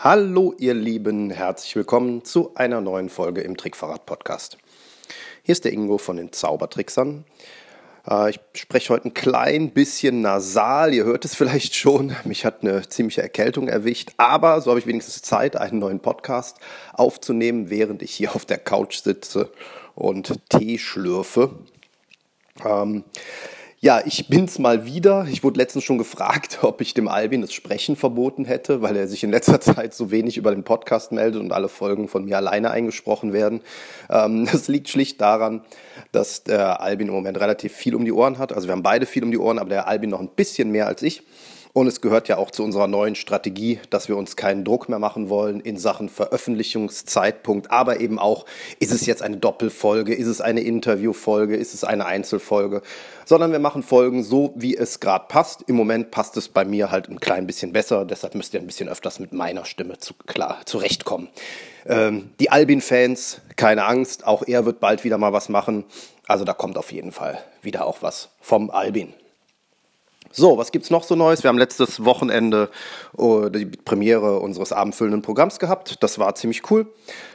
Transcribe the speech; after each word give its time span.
Hallo 0.00 0.54
ihr 0.58 0.74
Lieben, 0.74 1.30
herzlich 1.30 1.74
willkommen 1.74 2.24
zu 2.24 2.54
einer 2.54 2.80
neuen 2.80 3.08
Folge 3.08 3.40
im 3.40 3.56
Trickverrat 3.56 4.06
Podcast. 4.06 4.56
Hier 5.42 5.54
ist 5.54 5.64
der 5.64 5.72
Ingo 5.72 5.98
von 5.98 6.16
den 6.16 6.30
Zaubertricksern. 6.30 7.24
Äh, 8.08 8.30
ich 8.30 8.40
spreche 8.54 8.92
heute 8.92 9.08
ein 9.08 9.14
klein 9.14 9.72
bisschen 9.72 10.20
nasal, 10.20 10.94
ihr 10.94 11.02
hört 11.02 11.24
es 11.24 11.34
vielleicht 11.34 11.74
schon. 11.74 12.14
Mich 12.22 12.44
hat 12.44 12.62
eine 12.62 12.88
ziemliche 12.88 13.22
Erkältung 13.22 13.66
erwischt, 13.66 14.12
aber 14.18 14.60
so 14.60 14.70
habe 14.70 14.78
ich 14.78 14.86
wenigstens 14.86 15.20
Zeit, 15.20 15.56
einen 15.56 15.80
neuen 15.80 15.98
Podcast 15.98 16.58
aufzunehmen, 16.92 17.68
während 17.68 18.00
ich 18.02 18.12
hier 18.12 18.36
auf 18.36 18.46
der 18.46 18.58
Couch 18.58 18.98
sitze 19.02 19.50
und 19.96 20.48
Tee 20.48 20.78
schlürfe. 20.78 21.58
Ähm, 22.64 23.02
ja, 23.80 24.02
ich 24.04 24.26
bin's 24.28 24.58
mal 24.58 24.86
wieder. 24.86 25.26
Ich 25.30 25.44
wurde 25.44 25.60
letztens 25.60 25.84
schon 25.84 25.98
gefragt, 25.98 26.58
ob 26.62 26.80
ich 26.80 26.94
dem 26.94 27.06
Albin 27.06 27.42
das 27.42 27.52
Sprechen 27.52 27.94
verboten 27.94 28.44
hätte, 28.44 28.82
weil 28.82 28.96
er 28.96 29.06
sich 29.06 29.22
in 29.22 29.30
letzter 29.30 29.60
Zeit 29.60 29.94
so 29.94 30.10
wenig 30.10 30.36
über 30.36 30.50
den 30.50 30.64
Podcast 30.64 31.12
meldet 31.12 31.40
und 31.40 31.52
alle 31.52 31.68
Folgen 31.68 32.08
von 32.08 32.24
mir 32.24 32.36
alleine 32.38 32.72
eingesprochen 32.72 33.32
werden. 33.32 33.60
Ähm, 34.10 34.46
das 34.52 34.66
liegt 34.66 34.88
schlicht 34.88 35.20
daran, 35.20 35.62
dass 36.10 36.42
der 36.42 36.80
Albin 36.80 37.08
im 37.08 37.14
Moment 37.14 37.38
relativ 37.38 37.72
viel 37.72 37.94
um 37.94 38.04
die 38.04 38.12
Ohren 38.12 38.38
hat. 38.38 38.52
Also 38.52 38.66
wir 38.66 38.72
haben 38.72 38.82
beide 38.82 39.06
viel 39.06 39.22
um 39.22 39.30
die 39.30 39.38
Ohren, 39.38 39.58
aber 39.58 39.70
der 39.70 39.86
Albin 39.86 40.10
noch 40.10 40.20
ein 40.20 40.30
bisschen 40.34 40.70
mehr 40.70 40.86
als 40.88 41.02
ich. 41.02 41.22
Und 41.78 41.86
es 41.86 42.00
gehört 42.00 42.26
ja 42.26 42.38
auch 42.38 42.50
zu 42.50 42.64
unserer 42.64 42.88
neuen 42.88 43.14
Strategie, 43.14 43.78
dass 43.88 44.08
wir 44.08 44.16
uns 44.16 44.34
keinen 44.34 44.64
Druck 44.64 44.88
mehr 44.88 44.98
machen 44.98 45.28
wollen 45.28 45.60
in 45.60 45.76
Sachen 45.76 46.08
Veröffentlichungszeitpunkt, 46.08 47.70
aber 47.70 48.00
eben 48.00 48.18
auch, 48.18 48.46
ist 48.80 48.90
es 48.90 49.06
jetzt 49.06 49.22
eine 49.22 49.36
Doppelfolge, 49.36 50.12
ist 50.12 50.26
es 50.26 50.40
eine 50.40 50.60
Interviewfolge, 50.62 51.54
ist 51.54 51.74
es 51.74 51.84
eine 51.84 52.06
Einzelfolge, 52.06 52.82
sondern 53.26 53.52
wir 53.52 53.60
machen 53.60 53.84
Folgen 53.84 54.24
so, 54.24 54.52
wie 54.56 54.76
es 54.76 54.98
gerade 54.98 55.26
passt. 55.28 55.62
Im 55.68 55.76
Moment 55.76 56.10
passt 56.10 56.36
es 56.36 56.48
bei 56.48 56.64
mir 56.64 56.90
halt 56.90 57.08
ein 57.08 57.20
klein 57.20 57.46
bisschen 57.46 57.72
besser, 57.72 58.04
deshalb 58.04 58.34
müsst 58.34 58.54
ihr 58.54 58.60
ein 58.60 58.66
bisschen 58.66 58.88
öfters 58.88 59.20
mit 59.20 59.32
meiner 59.32 59.64
Stimme 59.64 59.98
zu, 59.98 60.14
klar 60.26 60.62
zurechtkommen. 60.64 61.28
Ähm, 61.86 62.30
die 62.40 62.50
Albin-Fans, 62.50 63.40
keine 63.54 63.84
Angst, 63.84 64.26
auch 64.26 64.42
er 64.44 64.66
wird 64.66 64.80
bald 64.80 65.04
wieder 65.04 65.16
mal 65.16 65.32
was 65.32 65.48
machen. 65.48 65.84
Also 66.26 66.44
da 66.44 66.54
kommt 66.54 66.76
auf 66.76 66.90
jeden 66.90 67.12
Fall 67.12 67.38
wieder 67.62 67.86
auch 67.86 68.02
was 68.02 68.30
vom 68.40 68.70
Albin. 68.70 69.14
So, 70.30 70.58
was 70.58 70.72
gibt's 70.72 70.90
noch 70.90 71.04
so 71.04 71.14
Neues? 71.14 71.42
Wir 71.42 71.48
haben 71.48 71.58
letztes 71.58 72.04
Wochenende 72.04 72.68
uh, 73.16 73.48
die 73.48 73.64
Premiere 73.64 74.40
unseres 74.40 74.72
abendfüllenden 74.72 75.22
Programms 75.22 75.58
gehabt. 75.58 76.02
Das 76.02 76.18
war 76.18 76.34
ziemlich 76.34 76.70
cool. 76.70 76.86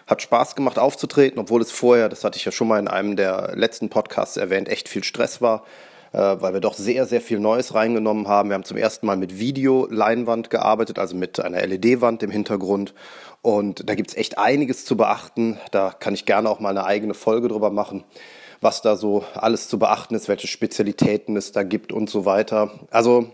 Hat 0.06 0.22
Spaß 0.22 0.56
gemacht 0.56 0.78
aufzutreten, 0.78 1.40
obwohl 1.40 1.62
es 1.62 1.72
vorher, 1.72 2.08
das 2.08 2.24
hatte 2.24 2.38
ich 2.38 2.46
ja 2.46 2.52
schon 2.52 2.68
mal 2.68 2.80
in 2.80 2.88
einem 2.88 3.16
der 3.16 3.54
letzten 3.56 3.90
Podcasts 3.90 4.38
erwähnt, 4.38 4.70
echt 4.70 4.90
viel 4.90 5.04
Stress 5.04 5.42
war, 5.42 5.64
äh, 6.12 6.18
weil 6.20 6.54
wir 6.54 6.60
doch 6.60 6.76
sehr, 6.76 7.08
sehr 7.08 7.22
viel 7.22 7.40
Neues 7.40 7.74
reingenommen 7.74 8.28
haben. 8.28 8.50
Wir 8.50 8.54
haben 8.54 8.64
zum 8.64 8.78
ersten 8.78 9.08
Mal 9.08 9.18
mit 9.18 9.40
Videoleinwand 9.40 10.52
gearbeitet, 10.52 11.00
also 11.00 11.16
mit 11.16 11.40
einer 11.40 11.66
LED-Wand 11.66 12.22
im 12.22 12.30
Hintergrund. 12.30 12.94
Und 13.42 13.90
da 13.90 13.96
gibt's 13.96 14.16
echt 14.16 14.38
einiges 14.38 14.86
zu 14.86 14.96
beachten. 14.96 15.60
Da 15.72 15.92
kann 16.00 16.14
ich 16.14 16.26
gerne 16.26 16.48
auch 16.48 16.60
mal 16.60 16.70
eine 16.70 16.86
eigene 16.86 17.16
Folge 17.16 17.48
drüber 17.48 17.72
machen 17.72 18.04
was 18.64 18.82
da 18.82 18.96
so 18.96 19.24
alles 19.36 19.68
zu 19.68 19.78
beachten 19.80 20.16
ist, 20.16 20.28
welche 20.28 20.48
Spezialitäten 20.48 21.36
es 21.38 21.52
da 21.52 21.64
gibt 21.64 21.92
und 21.92 22.10
so 22.10 22.26
weiter. 22.26 22.72
Also 22.92 23.34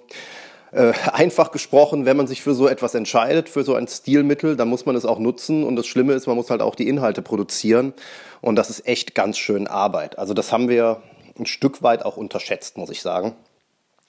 äh, 0.71 0.93
einfach 1.11 1.51
gesprochen, 1.51 2.05
wenn 2.05 2.17
man 2.17 2.27
sich 2.27 2.41
für 2.41 2.53
so 2.53 2.67
etwas 2.67 2.93
entscheidet, 2.93 3.49
für 3.49 3.63
so 3.63 3.75
ein 3.75 3.87
Stilmittel, 3.87 4.55
dann 4.55 4.67
muss 4.67 4.85
man 4.85 4.95
es 4.95 5.05
auch 5.05 5.19
nutzen. 5.19 5.63
Und 5.63 5.75
das 5.75 5.87
Schlimme 5.87 6.13
ist, 6.13 6.27
man 6.27 6.35
muss 6.35 6.49
halt 6.49 6.61
auch 6.61 6.75
die 6.75 6.87
Inhalte 6.87 7.21
produzieren. 7.21 7.93
Und 8.41 8.55
das 8.55 8.69
ist 8.69 8.87
echt 8.87 9.15
ganz 9.15 9.37
schön 9.37 9.67
Arbeit. 9.67 10.19
Also 10.19 10.33
das 10.33 10.51
haben 10.51 10.69
wir 10.69 11.01
ein 11.39 11.45
Stück 11.45 11.81
weit 11.81 12.05
auch 12.05 12.17
unterschätzt, 12.17 12.77
muss 12.77 12.89
ich 12.89 13.01
sagen. 13.01 13.35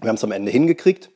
Wir 0.01 0.09
haben 0.09 0.17
es 0.17 0.25
am 0.25 0.33
Ende 0.33 0.51
hingekriegt. 0.51 1.11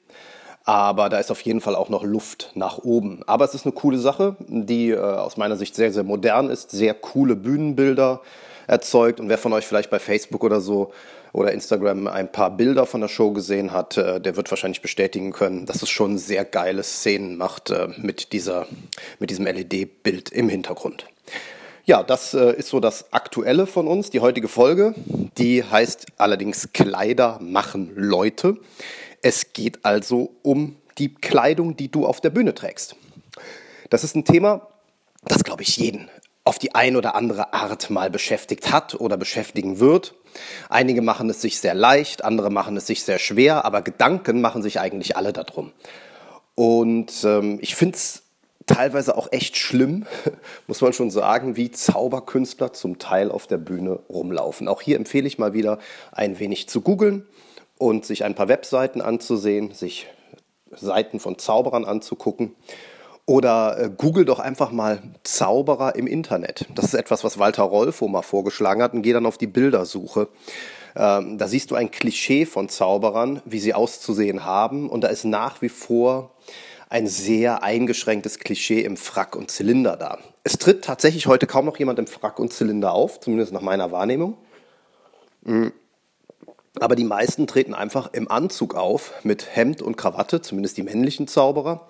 Aber 0.66 1.10
da 1.10 1.18
ist 1.18 1.30
auf 1.30 1.42
jeden 1.42 1.60
Fall 1.60 1.74
auch 1.74 1.90
noch 1.90 2.04
Luft 2.04 2.52
nach 2.54 2.78
oben. 2.78 3.22
Aber 3.26 3.44
es 3.44 3.54
ist 3.54 3.66
eine 3.66 3.72
coole 3.72 3.98
Sache, 3.98 4.36
die 4.48 4.90
äh, 4.90 4.98
aus 4.98 5.36
meiner 5.36 5.56
Sicht 5.56 5.74
sehr, 5.74 5.92
sehr 5.92 6.04
modern 6.04 6.48
ist. 6.48 6.70
Sehr 6.70 6.94
coole 6.94 7.36
Bühnenbilder, 7.36 8.22
erzeugt. 8.66 9.20
Und 9.20 9.28
wer 9.28 9.38
von 9.38 9.52
euch 9.52 9.66
vielleicht 9.66 9.90
bei 9.90 9.98
Facebook 9.98 10.44
oder 10.44 10.60
so 10.60 10.92
oder 11.32 11.52
Instagram 11.52 12.06
ein 12.06 12.30
paar 12.30 12.56
Bilder 12.56 12.86
von 12.86 13.00
der 13.00 13.08
Show 13.08 13.32
gesehen 13.32 13.72
hat, 13.72 13.96
äh, 13.96 14.20
der 14.20 14.36
wird 14.36 14.50
wahrscheinlich 14.50 14.82
bestätigen 14.82 15.32
können, 15.32 15.66
dass 15.66 15.82
es 15.82 15.90
schon 15.90 16.16
sehr 16.16 16.44
geile 16.44 16.82
Szenen 16.82 17.36
macht 17.36 17.70
äh, 17.70 17.88
mit, 17.96 18.32
dieser, 18.32 18.66
mit 19.18 19.30
diesem 19.30 19.44
LED-Bild 19.44 20.30
im 20.30 20.48
Hintergrund. 20.48 21.06
Ja, 21.86 22.02
das 22.02 22.32
äh, 22.32 22.54
ist 22.56 22.68
so 22.68 22.80
das 22.80 23.12
Aktuelle 23.12 23.66
von 23.66 23.86
uns. 23.86 24.10
Die 24.10 24.20
heutige 24.20 24.48
Folge, 24.48 24.94
die 25.36 25.64
heißt 25.64 26.06
allerdings 26.16 26.70
Kleider 26.72 27.38
machen 27.42 27.92
Leute. 27.94 28.56
Es 29.20 29.52
geht 29.52 29.84
also 29.84 30.30
um 30.42 30.76
die 30.98 31.14
Kleidung, 31.14 31.76
die 31.76 31.90
du 31.90 32.06
auf 32.06 32.20
der 32.20 32.30
Bühne 32.30 32.54
trägst. 32.54 32.96
Das 33.90 34.04
ist 34.04 34.14
ein 34.16 34.24
Thema, 34.24 34.68
das 35.24 35.44
glaube 35.44 35.62
ich 35.62 35.76
jeden 35.76 36.08
auf 36.44 36.58
die 36.58 36.74
ein 36.74 36.96
oder 36.96 37.14
andere 37.14 37.54
Art 37.54 37.88
mal 37.90 38.10
beschäftigt 38.10 38.70
hat 38.70 38.94
oder 38.94 39.16
beschäftigen 39.16 39.80
wird. 39.80 40.14
Einige 40.68 41.00
machen 41.00 41.30
es 41.30 41.40
sich 41.40 41.58
sehr 41.58 41.74
leicht, 41.74 42.22
andere 42.22 42.50
machen 42.50 42.76
es 42.76 42.86
sich 42.86 43.02
sehr 43.02 43.18
schwer, 43.18 43.64
aber 43.64 43.80
Gedanken 43.80 44.40
machen 44.40 44.62
sich 44.62 44.78
eigentlich 44.78 45.16
alle 45.16 45.32
darum. 45.32 45.72
Und 46.54 47.24
ähm, 47.24 47.58
ich 47.62 47.74
finde 47.74 47.96
es 47.96 48.22
teilweise 48.66 49.16
auch 49.16 49.28
echt 49.32 49.56
schlimm, 49.56 50.06
muss 50.66 50.82
man 50.82 50.92
schon 50.92 51.10
sagen, 51.10 51.56
wie 51.56 51.70
Zauberkünstler 51.70 52.74
zum 52.74 52.98
Teil 52.98 53.30
auf 53.30 53.46
der 53.46 53.58
Bühne 53.58 54.00
rumlaufen. 54.10 54.68
Auch 54.68 54.82
hier 54.82 54.96
empfehle 54.96 55.26
ich 55.26 55.38
mal 55.38 55.54
wieder 55.54 55.78
ein 56.12 56.38
wenig 56.38 56.68
zu 56.68 56.82
googeln 56.82 57.26
und 57.78 58.04
sich 58.04 58.24
ein 58.24 58.34
paar 58.34 58.48
Webseiten 58.48 59.00
anzusehen, 59.00 59.72
sich 59.72 60.08
Seiten 60.70 61.20
von 61.20 61.38
Zauberern 61.38 61.84
anzugucken 61.84 62.54
oder 63.26 63.78
äh, 63.78 63.90
google 63.96 64.24
doch 64.24 64.38
einfach 64.38 64.70
mal 64.70 65.02
Zauberer 65.22 65.96
im 65.96 66.06
Internet. 66.06 66.66
Das 66.74 66.86
ist 66.86 66.94
etwas, 66.94 67.24
was 67.24 67.38
Walter 67.38 67.62
Rolfo 67.62 68.08
mal 68.08 68.22
vorgeschlagen 68.22 68.82
hat 68.82 68.92
und 68.92 69.02
geh 69.02 69.12
dann 69.12 69.26
auf 69.26 69.38
die 69.38 69.46
Bildersuche. 69.46 70.28
Ähm, 70.96 71.38
da 71.38 71.48
siehst 71.48 71.70
du 71.70 71.74
ein 71.74 71.90
Klischee 71.90 72.46
von 72.46 72.68
Zauberern, 72.68 73.42
wie 73.44 73.58
sie 73.58 73.74
auszusehen 73.74 74.44
haben. 74.44 74.88
Und 74.88 75.02
da 75.02 75.08
ist 75.08 75.24
nach 75.24 75.62
wie 75.62 75.68
vor 75.68 76.32
ein 76.88 77.06
sehr 77.06 77.62
eingeschränktes 77.62 78.38
Klischee 78.38 78.80
im 78.80 78.96
Frack 78.96 79.36
und 79.36 79.50
Zylinder 79.50 79.96
da. 79.96 80.18
Es 80.44 80.58
tritt 80.58 80.84
tatsächlich 80.84 81.26
heute 81.26 81.46
kaum 81.46 81.64
noch 81.64 81.78
jemand 81.78 81.98
im 81.98 82.06
Frack 82.06 82.38
und 82.38 82.52
Zylinder 82.52 82.92
auf, 82.92 83.20
zumindest 83.20 83.52
nach 83.52 83.62
meiner 83.62 83.90
Wahrnehmung. 83.90 84.36
Mhm. 85.42 85.72
Aber 86.80 86.96
die 86.96 87.04
meisten 87.04 87.46
treten 87.46 87.72
einfach 87.72 88.12
im 88.12 88.30
Anzug 88.30 88.74
auf, 88.74 89.12
mit 89.22 89.56
Hemd 89.56 89.80
und 89.80 89.96
Krawatte, 89.96 90.42
zumindest 90.42 90.76
die 90.76 90.82
männlichen 90.82 91.28
Zauberer. 91.28 91.88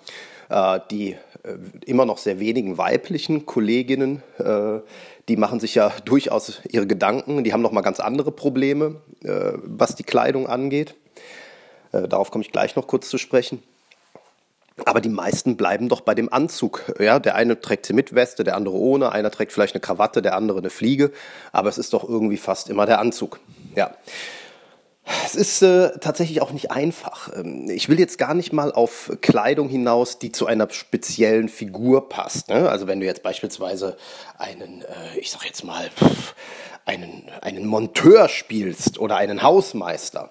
Äh, 0.54 0.80
die 0.88 1.16
äh, 1.42 1.56
immer 1.84 2.06
noch 2.06 2.18
sehr 2.18 2.38
wenigen 2.38 2.78
weiblichen 2.78 3.44
Kolleginnen, 3.44 4.22
äh, 4.38 4.78
die 5.28 5.36
machen 5.36 5.58
sich 5.58 5.74
ja 5.74 5.92
durchaus 6.04 6.60
ihre 6.70 6.86
Gedanken. 6.86 7.42
Die 7.42 7.52
haben 7.52 7.60
noch 7.60 7.72
mal 7.72 7.80
ganz 7.80 7.98
andere 7.98 8.30
Probleme, 8.30 8.96
was 9.22 9.96
die 9.96 10.02
Kleidung 10.02 10.46
angeht. 10.46 10.94
Darauf 11.92 12.30
komme 12.30 12.44
ich 12.44 12.52
gleich 12.52 12.76
noch 12.76 12.86
kurz 12.86 13.08
zu 13.08 13.16
sprechen. 13.16 13.62
Aber 14.84 15.00
die 15.00 15.08
meisten 15.08 15.56
bleiben 15.56 15.88
doch 15.88 16.02
bei 16.02 16.14
dem 16.14 16.30
Anzug. 16.30 16.84
Ja, 16.98 17.18
der 17.20 17.36
eine 17.36 17.58
trägt 17.58 17.86
sie 17.86 17.94
mit 17.94 18.14
Weste, 18.14 18.44
der 18.44 18.54
andere 18.54 18.74
ohne. 18.74 19.12
Einer 19.12 19.30
trägt 19.30 19.52
vielleicht 19.52 19.74
eine 19.74 19.80
Krawatte, 19.80 20.20
der 20.20 20.36
andere 20.36 20.58
eine 20.58 20.68
Fliege. 20.68 21.10
Aber 21.52 21.70
es 21.70 21.78
ist 21.78 21.94
doch 21.94 22.06
irgendwie 22.06 22.36
fast 22.36 22.68
immer 22.68 22.84
der 22.84 22.98
Anzug. 22.98 23.40
Ja. 23.74 23.94
Es 25.34 25.40
ist 25.40 25.62
äh, 25.62 25.98
tatsächlich 25.98 26.40
auch 26.42 26.52
nicht 26.52 26.70
einfach. 26.70 27.28
Ähm, 27.34 27.68
ich 27.68 27.88
will 27.88 27.98
jetzt 27.98 28.18
gar 28.18 28.34
nicht 28.34 28.52
mal 28.52 28.70
auf 28.70 29.10
Kleidung 29.20 29.68
hinaus, 29.68 30.20
die 30.20 30.30
zu 30.30 30.46
einer 30.46 30.70
speziellen 30.70 31.48
Figur 31.48 32.08
passt. 32.08 32.50
Ne? 32.50 32.68
Also 32.68 32.86
wenn 32.86 33.00
du 33.00 33.06
jetzt 33.06 33.24
beispielsweise 33.24 33.96
einen, 34.38 34.82
äh, 34.82 35.18
ich 35.18 35.32
sag 35.32 35.44
jetzt 35.44 35.64
mal, 35.64 35.90
einen, 36.84 37.24
einen 37.40 37.66
Monteur 37.66 38.28
spielst 38.28 39.00
oder 39.00 39.16
einen 39.16 39.42
Hausmeister, 39.42 40.30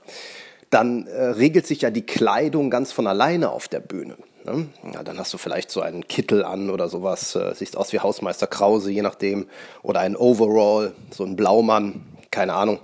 dann 0.69 1.07
äh, 1.07 1.21
regelt 1.21 1.67
sich 1.67 1.81
ja 1.81 1.89
die 1.89 2.05
Kleidung 2.05 2.69
ganz 2.69 2.93
von 2.93 3.05
alleine 3.05 3.51
auf 3.51 3.67
der 3.67 3.81
Bühne. 3.81 4.15
Ne? 4.45 4.69
Ja, 4.93 5.03
dann 5.03 5.19
hast 5.19 5.33
du 5.33 5.37
vielleicht 5.37 5.69
so 5.69 5.81
einen 5.81 6.07
Kittel 6.07 6.45
an 6.45 6.69
oder 6.69 6.87
sowas, 6.87 7.35
äh, 7.35 7.53
siehst 7.55 7.75
aus 7.75 7.91
wie 7.91 7.99
Hausmeister 7.99 8.47
Krause, 8.47 8.89
je 8.89 9.01
nachdem, 9.01 9.47
oder 9.81 9.99
ein 9.99 10.15
Overall, 10.15 10.93
so 11.11 11.25
ein 11.25 11.35
Blaumann, 11.35 12.05
keine 12.33 12.53
Ahnung. 12.53 12.79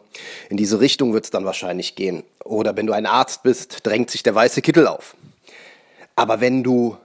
In 0.50 0.56
diese 0.56 0.80
Richtung 0.80 1.12
wird 1.14 1.26
es 1.26 1.32
dann 1.32 1.44
wahrscheinlich 1.44 1.96
gehen. 1.96 2.24
Oder 2.46 2.78
wenn 2.78 2.88
du 2.88 2.94
ein 2.94 3.06
Arzt 3.06 3.44
bist, 3.44 3.86
drängt 3.86 4.10
sich 4.10 4.24
der 4.24 4.36
weiße 4.36 4.62
Kittel 4.62 4.88
auf. 4.88 5.18
Aber 6.16 6.40
wenn 6.40 6.64
du 6.64 6.98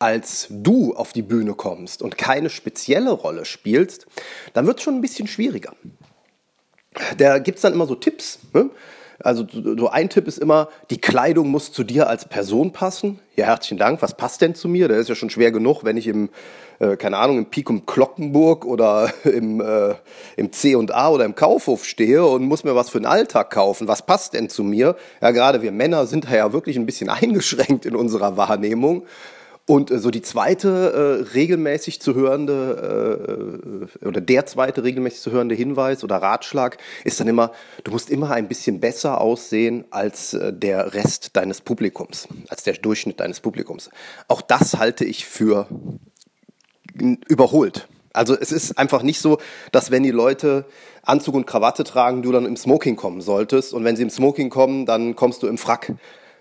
als 0.00 0.48
du 0.50 0.94
auf 0.94 1.12
die 1.12 1.22
Bühne 1.22 1.54
kommst 1.54 2.02
und 2.02 2.18
keine 2.18 2.50
spezielle 2.50 3.12
Rolle 3.12 3.44
spielst, 3.44 4.06
dann 4.52 4.66
wird 4.66 4.78
es 4.78 4.82
schon 4.82 4.96
ein 4.96 5.00
bisschen 5.00 5.28
schwieriger. 5.28 5.74
Da 7.16 7.38
gibt 7.38 7.56
es 7.56 7.62
dann 7.62 7.72
immer 7.72 7.86
so 7.86 7.94
Tipps. 7.94 8.38
Ne? 8.52 8.70
Also 9.24 9.46
so 9.50 9.88
ein 9.88 10.10
Tipp 10.10 10.28
ist 10.28 10.38
immer, 10.38 10.68
die 10.90 11.00
Kleidung 11.00 11.48
muss 11.48 11.72
zu 11.72 11.82
dir 11.82 12.08
als 12.08 12.26
Person 12.28 12.72
passen. 12.72 13.20
Ja, 13.36 13.46
herzlichen 13.46 13.78
Dank. 13.78 14.02
Was 14.02 14.14
passt 14.16 14.42
denn 14.42 14.54
zu 14.54 14.68
mir? 14.68 14.86
Der 14.86 14.98
ist 14.98 15.08
ja 15.08 15.14
schon 15.14 15.30
schwer 15.30 15.50
genug, 15.50 15.82
wenn 15.82 15.96
ich 15.96 16.06
im, 16.06 16.28
äh, 16.78 16.96
keine 16.96 17.16
Ahnung, 17.16 17.38
im 17.38 17.46
Pikum 17.46 17.86
Klockenburg 17.86 18.66
oder 18.66 19.10
im, 19.24 19.62
äh, 19.62 19.94
im 20.36 20.52
C&A 20.52 21.08
oder 21.08 21.24
im 21.24 21.34
Kaufhof 21.34 21.86
stehe 21.86 22.24
und 22.26 22.44
muss 22.44 22.64
mir 22.64 22.76
was 22.76 22.90
für 22.90 23.00
den 23.00 23.06
Alltag 23.06 23.50
kaufen. 23.50 23.88
Was 23.88 24.04
passt 24.04 24.34
denn 24.34 24.50
zu 24.50 24.62
mir? 24.62 24.94
Ja, 25.22 25.30
gerade 25.30 25.62
wir 25.62 25.72
Männer 25.72 26.04
sind 26.06 26.26
da 26.26 26.36
ja 26.36 26.52
wirklich 26.52 26.76
ein 26.76 26.84
bisschen 26.84 27.08
eingeschränkt 27.08 27.86
in 27.86 27.96
unserer 27.96 28.36
Wahrnehmung. 28.36 29.06
Und 29.66 29.90
äh, 29.90 29.98
so 29.98 30.10
die 30.10 30.22
zweite 30.22 30.68
äh, 31.28 31.32
regelmäßig 31.34 32.00
zu 32.00 32.14
hörende 32.14 33.88
äh, 34.02 34.06
oder 34.06 34.20
der 34.20 34.44
zweite 34.46 34.84
regelmäßig 34.84 35.20
zu 35.20 35.30
hörende 35.30 35.54
Hinweis 35.54 36.04
oder 36.04 36.16
Ratschlag 36.16 36.76
ist 37.04 37.20
dann 37.20 37.28
immer, 37.28 37.52
du 37.82 37.90
musst 37.90 38.10
immer 38.10 38.30
ein 38.32 38.48
bisschen 38.48 38.80
besser 38.80 39.20
aussehen 39.20 39.86
als 39.90 40.34
äh, 40.34 40.52
der 40.52 40.92
Rest 40.92 41.36
deines 41.36 41.62
Publikums, 41.62 42.28
als 42.48 42.64
der 42.64 42.74
Durchschnitt 42.74 43.20
deines 43.20 43.40
Publikums. 43.40 43.90
Auch 44.28 44.42
das 44.42 44.76
halte 44.76 45.04
ich 45.04 45.24
für 45.24 45.66
überholt. 47.26 47.88
Also 48.12 48.36
es 48.38 48.52
ist 48.52 48.78
einfach 48.78 49.02
nicht 49.02 49.20
so, 49.20 49.38
dass 49.72 49.90
wenn 49.90 50.04
die 50.04 50.12
Leute 50.12 50.66
Anzug 51.02 51.34
und 51.34 51.46
Krawatte 51.46 51.82
tragen, 51.84 52.22
du 52.22 52.30
dann 52.30 52.46
im 52.46 52.56
Smoking 52.56 52.96
kommen 52.96 53.20
solltest 53.20 53.74
und 53.74 53.84
wenn 53.84 53.96
sie 53.96 54.02
im 54.02 54.10
Smoking 54.10 54.50
kommen, 54.50 54.86
dann 54.86 55.16
kommst 55.16 55.42
du 55.42 55.48
im 55.48 55.58
Frack. 55.58 55.94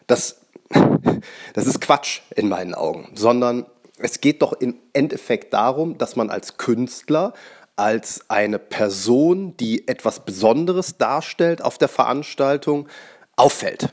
Das 0.05 0.42
das 1.53 1.67
ist 1.67 1.81
Quatsch 1.81 2.21
in 2.35 2.49
meinen 2.49 2.73
Augen, 2.73 3.09
sondern 3.15 3.65
es 3.97 4.21
geht 4.21 4.41
doch 4.41 4.53
im 4.53 4.75
Endeffekt 4.93 5.53
darum, 5.53 5.97
dass 5.97 6.15
man 6.15 6.29
als 6.29 6.57
Künstler, 6.57 7.33
als 7.75 8.29
eine 8.29 8.59
Person, 8.59 9.55
die 9.57 9.87
etwas 9.87 10.25
Besonderes 10.25 10.97
darstellt 10.97 11.61
auf 11.63 11.77
der 11.77 11.87
Veranstaltung, 11.87 12.87
auffällt. 13.35 13.89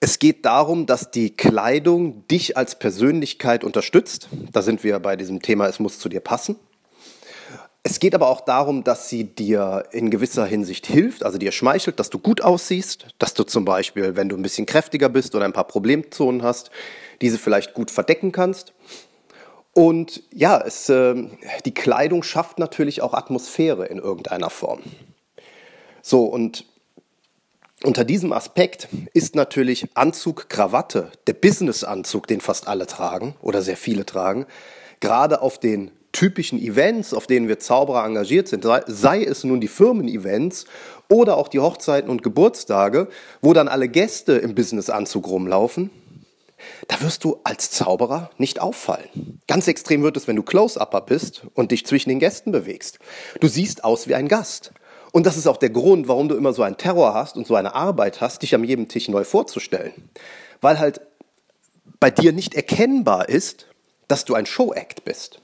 Es 0.00 0.18
geht 0.18 0.44
darum, 0.44 0.86
dass 0.86 1.10
die 1.10 1.30
Kleidung 1.30 2.26
dich 2.28 2.56
als 2.56 2.78
Persönlichkeit 2.78 3.64
unterstützt. 3.64 4.28
Da 4.52 4.62
sind 4.62 4.84
wir 4.84 4.98
bei 4.98 5.16
diesem 5.16 5.40
Thema, 5.40 5.66
es 5.68 5.80
muss 5.80 5.98
zu 5.98 6.08
dir 6.08 6.20
passen. 6.20 6.56
Es 7.88 8.00
geht 8.00 8.16
aber 8.16 8.30
auch 8.30 8.40
darum, 8.40 8.82
dass 8.82 9.08
sie 9.08 9.22
dir 9.22 9.84
in 9.92 10.10
gewisser 10.10 10.44
Hinsicht 10.44 10.88
hilft, 10.88 11.22
also 11.22 11.38
dir 11.38 11.52
schmeichelt, 11.52 12.00
dass 12.00 12.10
du 12.10 12.18
gut 12.18 12.40
aussiehst, 12.40 13.06
dass 13.20 13.32
du 13.32 13.44
zum 13.44 13.64
Beispiel, 13.64 14.16
wenn 14.16 14.28
du 14.28 14.36
ein 14.36 14.42
bisschen 14.42 14.66
kräftiger 14.66 15.08
bist 15.08 15.36
oder 15.36 15.44
ein 15.44 15.52
paar 15.52 15.68
Problemzonen 15.68 16.42
hast, 16.42 16.72
diese 17.20 17.38
vielleicht 17.38 17.74
gut 17.74 17.92
verdecken 17.92 18.32
kannst. 18.32 18.72
Und 19.72 20.24
ja, 20.32 20.60
es, 20.60 20.88
äh, 20.88 21.14
die 21.64 21.74
Kleidung 21.74 22.24
schafft 22.24 22.58
natürlich 22.58 23.02
auch 23.02 23.14
Atmosphäre 23.14 23.86
in 23.86 23.98
irgendeiner 23.98 24.50
Form. 24.50 24.80
So, 26.02 26.24
und 26.24 26.64
unter 27.84 28.04
diesem 28.04 28.32
Aspekt 28.32 28.88
ist 29.14 29.36
natürlich 29.36 29.86
Anzug, 29.94 30.48
Krawatte, 30.48 31.12
der 31.28 31.34
Business-Anzug, 31.34 32.26
den 32.26 32.40
fast 32.40 32.66
alle 32.66 32.88
tragen 32.88 33.36
oder 33.42 33.62
sehr 33.62 33.76
viele 33.76 34.04
tragen, 34.04 34.46
gerade 34.98 35.40
auf 35.40 35.60
den 35.60 35.92
typischen 36.16 36.58
Events, 36.58 37.12
auf 37.12 37.26
denen 37.26 37.46
wir 37.46 37.58
Zauberer 37.58 38.06
engagiert 38.06 38.48
sind, 38.48 38.66
sei 38.86 39.22
es 39.22 39.44
nun 39.44 39.60
die 39.60 39.68
Firmen-Events 39.68 40.64
oder 41.10 41.36
auch 41.36 41.48
die 41.48 41.60
Hochzeiten 41.60 42.10
und 42.10 42.22
Geburtstage, 42.22 43.08
wo 43.42 43.52
dann 43.52 43.68
alle 43.68 43.88
Gäste 43.88 44.32
im 44.32 44.54
Businessanzug 44.54 45.28
rumlaufen, 45.28 45.90
da 46.88 47.02
wirst 47.02 47.22
du 47.24 47.38
als 47.44 47.70
Zauberer 47.70 48.30
nicht 48.38 48.62
auffallen. 48.62 49.42
Ganz 49.46 49.68
extrem 49.68 50.02
wird 50.02 50.16
es, 50.16 50.26
wenn 50.26 50.36
du 50.36 50.42
Close-Upper 50.42 51.02
bist 51.02 51.42
und 51.52 51.70
dich 51.70 51.84
zwischen 51.84 52.08
den 52.08 52.18
Gästen 52.18 52.50
bewegst. 52.50 52.98
Du 53.40 53.46
siehst 53.46 53.84
aus 53.84 54.08
wie 54.08 54.14
ein 54.14 54.28
Gast. 54.28 54.72
Und 55.12 55.26
das 55.26 55.36
ist 55.36 55.46
auch 55.46 55.58
der 55.58 55.70
Grund, 55.70 56.08
warum 56.08 56.28
du 56.28 56.34
immer 56.34 56.54
so 56.54 56.62
einen 56.62 56.78
Terror 56.78 57.12
hast 57.12 57.36
und 57.36 57.46
so 57.46 57.54
eine 57.56 57.74
Arbeit 57.74 58.22
hast, 58.22 58.40
dich 58.40 58.54
am 58.54 58.64
jedem 58.64 58.88
Tisch 58.88 59.08
neu 59.08 59.24
vorzustellen. 59.24 59.92
Weil 60.62 60.78
halt 60.78 61.02
bei 62.00 62.10
dir 62.10 62.32
nicht 62.32 62.54
erkennbar 62.54 63.28
ist, 63.28 63.66
dass 64.08 64.24
du 64.24 64.34
ein 64.34 64.46
Show-Act 64.46 65.04
bist. 65.04 65.40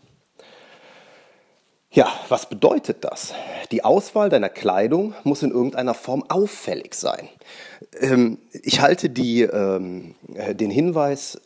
Ja, 1.94 2.10
was 2.30 2.48
bedeutet 2.48 3.04
das? 3.04 3.34
Die 3.70 3.84
Auswahl 3.84 4.30
deiner 4.30 4.48
Kleidung 4.48 5.12
muss 5.24 5.42
in 5.42 5.50
irgendeiner 5.50 5.92
Form 5.92 6.24
auffällig 6.26 6.94
sein. 6.94 7.28
Ähm, 8.00 8.38
ich 8.62 8.80
halte 8.80 9.10
die, 9.10 9.42
ähm, 9.42 10.14
äh, 10.34 10.54
den 10.54 10.70
Hinweis, 10.70 11.38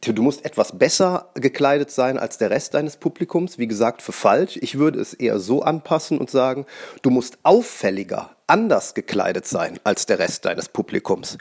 du 0.00 0.22
musst 0.22 0.46
etwas 0.46 0.78
besser 0.78 1.28
gekleidet 1.34 1.90
sein 1.90 2.18
als 2.18 2.38
der 2.38 2.48
Rest 2.48 2.72
deines 2.72 2.96
Publikums, 2.96 3.58
wie 3.58 3.66
gesagt, 3.66 4.00
für 4.00 4.12
falsch. 4.12 4.58
Ich 4.62 4.78
würde 4.78 5.00
es 5.00 5.12
eher 5.12 5.38
so 5.38 5.60
anpassen 5.62 6.16
und 6.16 6.30
sagen, 6.30 6.64
du 7.02 7.10
musst 7.10 7.36
auffälliger, 7.42 8.30
anders 8.46 8.94
gekleidet 8.94 9.46
sein 9.46 9.78
als 9.84 10.06
der 10.06 10.18
Rest 10.18 10.46
deines 10.46 10.70
Publikums. 10.70 11.36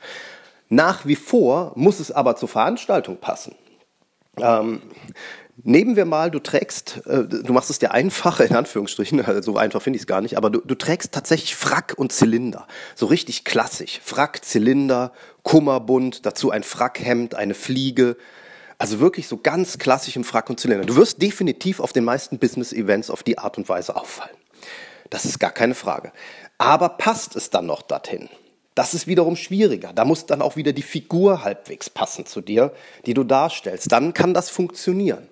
Nach 0.67 1.05
wie 1.05 1.15
vor 1.15 1.71
muss 1.75 2.01
es 2.01 2.11
aber 2.11 2.35
zur 2.35 2.49
Veranstaltung 2.49 3.15
passen. 3.15 3.55
Ähm, 4.37 4.81
Nehmen 5.61 5.95
wir 5.95 6.05
mal, 6.05 6.31
du 6.31 6.39
trägst, 6.39 7.05
äh, 7.05 7.25
du 7.25 7.53
machst 7.53 7.69
es 7.69 7.77
dir 7.77 7.91
einfach, 7.91 8.39
in 8.39 8.55
Anführungsstrichen, 8.55 9.23
so 9.43 9.55
einfach 9.57 9.81
finde 9.81 9.97
ich 9.97 10.03
es 10.03 10.07
gar 10.07 10.21
nicht, 10.21 10.35
aber 10.35 10.49
du, 10.49 10.61
du 10.61 10.75
trägst 10.75 11.11
tatsächlich 11.11 11.55
Frack 11.55 11.93
und 11.95 12.11
Zylinder. 12.11 12.67
So 12.95 13.05
richtig 13.05 13.43
klassisch. 13.43 13.99
Frack, 14.03 14.43
Zylinder, 14.43 15.11
Kummerbund, 15.43 16.25
dazu 16.25 16.49
ein 16.49 16.63
Frackhemd, 16.63 17.35
eine 17.35 17.53
Fliege. 17.53 18.17
Also 18.79 18.99
wirklich 18.99 19.27
so 19.27 19.37
ganz 19.37 19.77
klassisch 19.77 20.15
im 20.15 20.23
Frack 20.23 20.49
und 20.49 20.59
Zylinder. 20.59 20.85
Du 20.85 20.95
wirst 20.95 21.21
definitiv 21.21 21.79
auf 21.79 21.93
den 21.93 22.03
meisten 22.03 22.39
Business-Events 22.39 23.11
auf 23.11 23.21
die 23.21 23.37
Art 23.37 23.57
und 23.57 23.69
Weise 23.69 23.95
auffallen. 23.95 24.35
Das 25.11 25.25
ist 25.25 25.39
gar 25.39 25.51
keine 25.51 25.75
Frage. 25.75 26.11
Aber 26.57 26.89
passt 26.89 27.35
es 27.35 27.51
dann 27.51 27.67
noch 27.67 27.83
dorthin? 27.83 28.29
Das 28.75 28.93
ist 28.93 29.07
wiederum 29.07 29.35
schwieriger. 29.35 29.93
Da 29.93 30.05
muss 30.05 30.25
dann 30.25 30.41
auch 30.41 30.55
wieder 30.55 30.73
die 30.73 30.81
Figur 30.81 31.43
halbwegs 31.43 31.89
passen 31.89 32.25
zu 32.25 32.41
dir, 32.41 32.73
die 33.05 33.13
du 33.13 33.23
darstellst. 33.23 33.91
Dann 33.91 34.13
kann 34.13 34.33
das 34.33 34.49
funktionieren. 34.49 35.27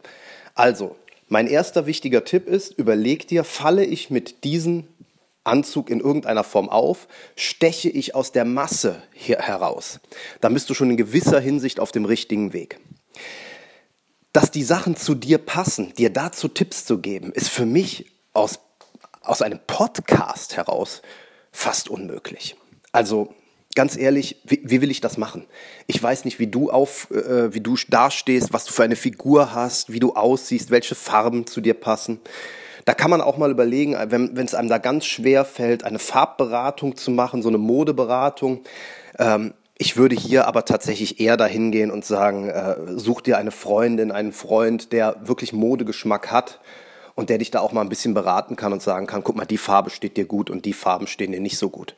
Also, 0.54 0.96
mein 1.28 1.48
erster 1.48 1.86
wichtiger 1.86 2.24
Tipp 2.24 2.48
ist, 2.48 2.74
überleg 2.74 3.28
dir, 3.28 3.44
falle 3.44 3.86
ich 3.86 4.10
mit 4.10 4.44
diesem 4.44 4.88
Anzug 5.44 5.90
in 5.90 6.00
irgendeiner 6.00 6.44
Form 6.44 6.70
auf, 6.70 7.08
steche 7.36 7.90
ich 7.90 8.14
aus 8.14 8.32
der 8.32 8.46
Masse 8.46 9.02
heraus. 9.14 10.00
Dann 10.40 10.54
bist 10.54 10.70
du 10.70 10.74
schon 10.74 10.92
in 10.92 10.98
gewisser 10.98 11.40
Hinsicht 11.40 11.80
auf 11.80 11.92
dem 11.92 12.06
richtigen 12.06 12.54
Weg. 12.54 12.80
Dass 14.34 14.52
die 14.52 14.64
Sachen 14.64 14.96
zu 14.96 15.16
dir 15.16 15.40
passen, 15.40 15.94
dir 15.96 16.12
dazu 16.12 16.48
Tipps 16.48 16.86
zu 16.86 17.00
geben, 17.00 17.32
ist 17.32 17.50
für 17.50 17.66
mich 17.66 18.12
aus, 18.34 18.60
aus 19.22 19.42
einem 19.42 19.60
Podcast 19.66 20.58
heraus 20.58 21.02
fast 21.52 21.90
unmöglich. 21.90 22.56
Also 22.92 23.34
ganz 23.76 23.98
ehrlich, 23.98 24.38
wie, 24.44 24.62
wie, 24.64 24.82
will 24.82 24.92
ich 24.92 25.02
das 25.02 25.18
machen? 25.18 25.46
Ich 25.88 26.02
weiß 26.02 26.26
nicht, 26.26 26.40
wie 26.40 26.48
du 26.48 26.70
auf, 26.70 27.10
äh, 27.12 27.54
wie 27.54 27.62
du 27.62 27.76
dastehst, 27.90 28.54
was 28.54 28.66
du 28.66 28.74
für 28.74 28.84
eine 28.84 28.96
Figur 28.96 29.54
hast, 29.54 29.92
wie 29.92 30.00
du 30.00 30.14
aussiehst, 30.14 30.72
welche 30.72 30.96
Farben 30.96 31.48
zu 31.48 31.62
dir 31.62 31.74
passen. 31.74 32.20
Da 32.86 32.94
kann 32.94 33.12
man 33.12 33.22
auch 33.22 33.38
mal 33.38 33.52
überlegen, 33.52 33.96
wenn 34.10 34.36
es 34.38 34.56
einem 34.56 34.70
da 34.70 34.80
ganz 34.80 35.06
schwer 35.06 35.46
fällt, 35.46 35.84
eine 35.84 36.00
Farbberatung 36.00 36.98
zu 36.98 37.12
machen, 37.12 37.44
so 37.44 37.50
eine 37.50 37.60
Modeberatung. 37.60 38.62
Ähm, 39.20 39.54
ich 39.78 39.98
würde 39.98 40.16
hier 40.16 40.48
aber 40.48 40.66
tatsächlich 40.66 41.20
eher 41.20 41.38
dahin 41.38 41.72
gehen 41.72 41.92
und 41.92 42.06
sagen, 42.06 42.50
äh, 42.50 42.76
such 42.98 43.22
dir 43.22 43.38
eine 43.38 43.52
Freundin, 43.52 44.12
einen 44.12 44.32
Freund, 44.32 44.92
der 44.94 45.16
wirklich 45.24 45.54
Modegeschmack 45.54 46.32
hat 46.32 46.60
und 47.16 47.30
der 47.30 47.38
dich 47.38 47.52
da 47.52 47.60
auch 47.60 47.72
mal 47.72 47.82
ein 47.82 47.90
bisschen 47.90 48.14
beraten 48.14 48.56
kann 48.56 48.74
und 48.74 48.82
sagen 48.82 49.08
kann, 49.08 49.24
guck 49.24 49.36
mal, 49.36 49.46
die 49.46 49.58
Farbe 49.58 49.90
steht 49.90 50.18
dir 50.18 50.26
gut 50.26 50.50
und 50.50 50.66
die 50.66 50.74
Farben 50.74 51.08
stehen 51.08 51.32
dir 51.32 51.40
nicht 51.40 51.58
so 51.58 51.70
gut. 51.70 51.96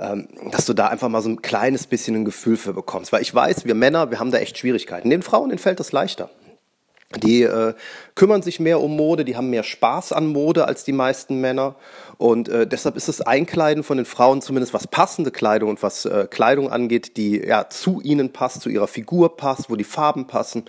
Ähm, 0.00 0.28
dass 0.52 0.64
du 0.64 0.74
da 0.74 0.86
einfach 0.86 1.08
mal 1.08 1.22
so 1.22 1.28
ein 1.28 1.42
kleines 1.42 1.88
bisschen 1.88 2.14
ein 2.14 2.24
Gefühl 2.24 2.56
für 2.56 2.72
bekommst. 2.72 3.12
Weil 3.12 3.22
ich 3.22 3.34
weiß, 3.34 3.64
wir 3.64 3.74
Männer, 3.74 4.12
wir 4.12 4.20
haben 4.20 4.30
da 4.30 4.38
echt 4.38 4.56
Schwierigkeiten. 4.56 5.10
Den 5.10 5.22
Frauen 5.22 5.48
denen 5.48 5.58
fällt 5.58 5.80
das 5.80 5.90
leichter. 5.90 6.30
Die 7.16 7.42
äh, 7.42 7.74
kümmern 8.14 8.42
sich 8.42 8.60
mehr 8.60 8.80
um 8.80 8.94
Mode, 8.94 9.24
die 9.24 9.34
haben 9.34 9.50
mehr 9.50 9.62
Spaß 9.62 10.12
an 10.12 10.26
Mode 10.26 10.66
als 10.66 10.84
die 10.84 10.92
meisten 10.92 11.40
Männer. 11.40 11.74
Und 12.16 12.48
äh, 12.48 12.66
deshalb 12.66 12.96
ist 12.96 13.08
das 13.08 13.22
Einkleiden 13.22 13.82
von 13.82 13.96
den 13.96 14.06
Frauen 14.06 14.40
zumindest 14.40 14.72
was 14.72 14.86
passende 14.86 15.30
Kleidung 15.32 15.70
und 15.70 15.82
was 15.82 16.04
äh, 16.04 16.28
Kleidung 16.30 16.70
angeht, 16.70 17.16
die 17.16 17.38
ja 17.38 17.68
zu 17.68 18.00
ihnen 18.00 18.32
passt, 18.32 18.60
zu 18.60 18.68
ihrer 18.68 18.88
Figur 18.88 19.36
passt, 19.36 19.68
wo 19.68 19.74
die 19.74 19.84
Farben 19.84 20.26
passen. 20.26 20.64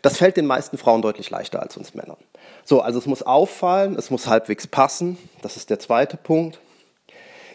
Das 0.00 0.16
fällt 0.16 0.36
den 0.36 0.46
meisten 0.46 0.78
Frauen 0.78 1.02
deutlich 1.02 1.28
leichter 1.30 1.60
als 1.60 1.76
uns 1.76 1.94
Männern. 1.94 2.16
So, 2.64 2.80
also 2.80 2.98
es 2.98 3.06
muss 3.06 3.22
auffallen, 3.22 3.96
es 3.96 4.10
muss 4.10 4.28
halbwegs 4.28 4.66
passen. 4.66 5.18
Das 5.42 5.56
ist 5.56 5.68
der 5.68 5.78
zweite 5.78 6.16
Punkt. 6.16 6.58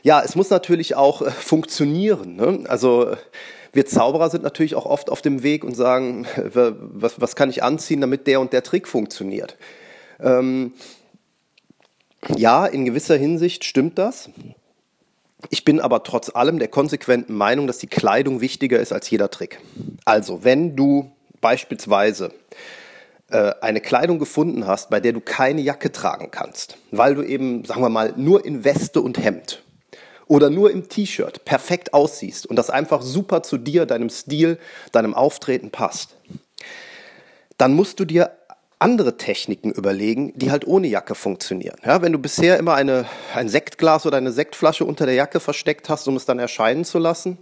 Ja, 0.08 0.22
es 0.24 0.38
muss 0.38 0.50
natürlich 0.50 0.96
auch 0.96 1.22
äh, 1.22 1.32
funktionieren. 1.32 2.38
Ne? 2.38 2.64
Also 2.70 3.14
wir 3.74 3.86
Zauberer 3.86 4.30
sind 4.30 4.42
natürlich 4.42 4.74
auch 4.76 4.86
oft 4.86 5.10
auf 5.10 5.22
dem 5.22 5.44
Weg 5.44 5.66
und 5.66 5.76
sagen, 5.76 6.26
was, 6.54 7.20
was 7.20 7.36
kann 7.36 7.50
ich 7.50 7.62
anziehen, 7.62 8.00
damit 8.00 8.26
der 8.26 8.40
und 8.40 8.54
der 8.54 8.64
Trick 8.64 8.88
funktioniert. 8.88 9.58
Ähm, 10.22 10.72
ja, 12.38 12.66
in 12.66 12.86
gewisser 12.86 13.18
Hinsicht 13.18 13.66
stimmt 13.66 13.98
das. 13.98 14.30
Ich 15.50 15.66
bin 15.66 15.82
aber 15.82 16.04
trotz 16.04 16.34
allem 16.34 16.58
der 16.58 16.70
konsequenten 16.70 17.36
Meinung, 17.36 17.68
dass 17.68 17.80
die 17.80 17.88
Kleidung 17.88 18.40
wichtiger 18.40 18.80
ist 18.80 18.94
als 18.94 19.10
jeder 19.10 19.30
Trick. 19.30 19.60
Also, 20.06 20.46
wenn 20.46 20.78
du 20.78 21.12
beispielsweise 21.42 22.32
äh, 23.30 23.52
eine 23.60 23.82
Kleidung 23.82 24.20
gefunden 24.20 24.68
hast, 24.68 24.90
bei 24.90 25.02
der 25.02 25.12
du 25.12 25.20
keine 25.20 25.60
Jacke 25.60 25.92
tragen 25.92 26.32
kannst, 26.32 26.78
weil 26.92 27.14
du 27.14 27.24
eben, 27.24 27.66
sagen 27.66 27.82
wir 27.82 27.90
mal, 27.90 28.14
nur 28.16 28.46
in 28.46 28.64
Weste 28.64 29.02
und 29.02 29.22
Hemd 29.22 29.64
oder 30.28 30.50
nur 30.50 30.72
im 30.72 30.90
T-Shirt 30.90 31.46
perfekt 31.46 31.94
aussiehst 31.94 32.46
und 32.46 32.56
das 32.56 32.70
einfach 32.70 33.02
super 33.02 33.44
zu 33.44 33.58
dir, 33.58 33.86
deinem 33.86 34.10
Stil, 34.10 34.58
deinem 34.92 35.14
Auftreten 35.14 35.72
passt, 35.72 36.16
dann 37.58 37.74
musst 37.74 38.00
du 38.00 38.06
dir 38.06 38.32
andere 38.80 39.18
Techniken 39.18 39.72
überlegen, 39.72 40.34
die 40.36 40.52
halt 40.52 40.68
ohne 40.68 40.88
Jacke 40.88 41.16
funktionieren. 41.16 41.78
Ja, 41.84 42.02
wenn 42.04 42.12
du 42.12 42.20
bisher 42.20 42.60
immer 42.60 42.76
eine, 42.76 43.06
ein 43.34 43.50
Sektglas 43.50 44.06
oder 44.06 44.18
eine 44.18 44.32
Sektflasche 44.32 44.86
unter 44.86 45.08
der 45.08 45.16
Jacke 45.16 45.40
versteckt 45.40 45.90
hast, 45.90 46.08
um 46.08 46.16
es 46.16 46.26
dann 46.26 46.38
erscheinen 46.38 46.86
zu 46.86 47.00
lassen, 47.00 47.40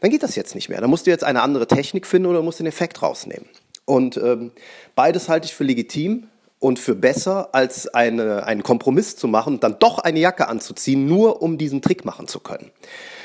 dann 0.00 0.10
geht 0.10 0.22
das 0.22 0.34
jetzt 0.34 0.54
nicht 0.54 0.70
mehr. 0.70 0.80
Dann 0.80 0.88
musst 0.88 1.06
du 1.06 1.10
jetzt 1.10 1.24
eine 1.24 1.42
andere 1.42 1.66
Technik 1.66 2.06
finden 2.06 2.26
oder 2.26 2.40
musst 2.40 2.60
den 2.60 2.66
Effekt 2.66 3.02
rausnehmen. 3.02 3.46
Und 3.84 4.16
ähm, 4.16 4.52
beides 4.94 5.28
halte 5.28 5.46
ich 5.46 5.54
für 5.54 5.64
legitim 5.64 6.28
und 6.60 6.78
für 6.78 6.94
besser, 6.94 7.50
als 7.52 7.88
eine, 7.88 8.44
einen 8.44 8.62
Kompromiss 8.62 9.16
zu 9.16 9.28
machen 9.28 9.54
und 9.54 9.64
dann 9.64 9.78
doch 9.78 9.98
eine 9.98 10.18
Jacke 10.18 10.48
anzuziehen, 10.48 11.06
nur 11.06 11.42
um 11.42 11.58
diesen 11.58 11.82
Trick 11.82 12.04
machen 12.04 12.26
zu 12.26 12.40
können. 12.40 12.70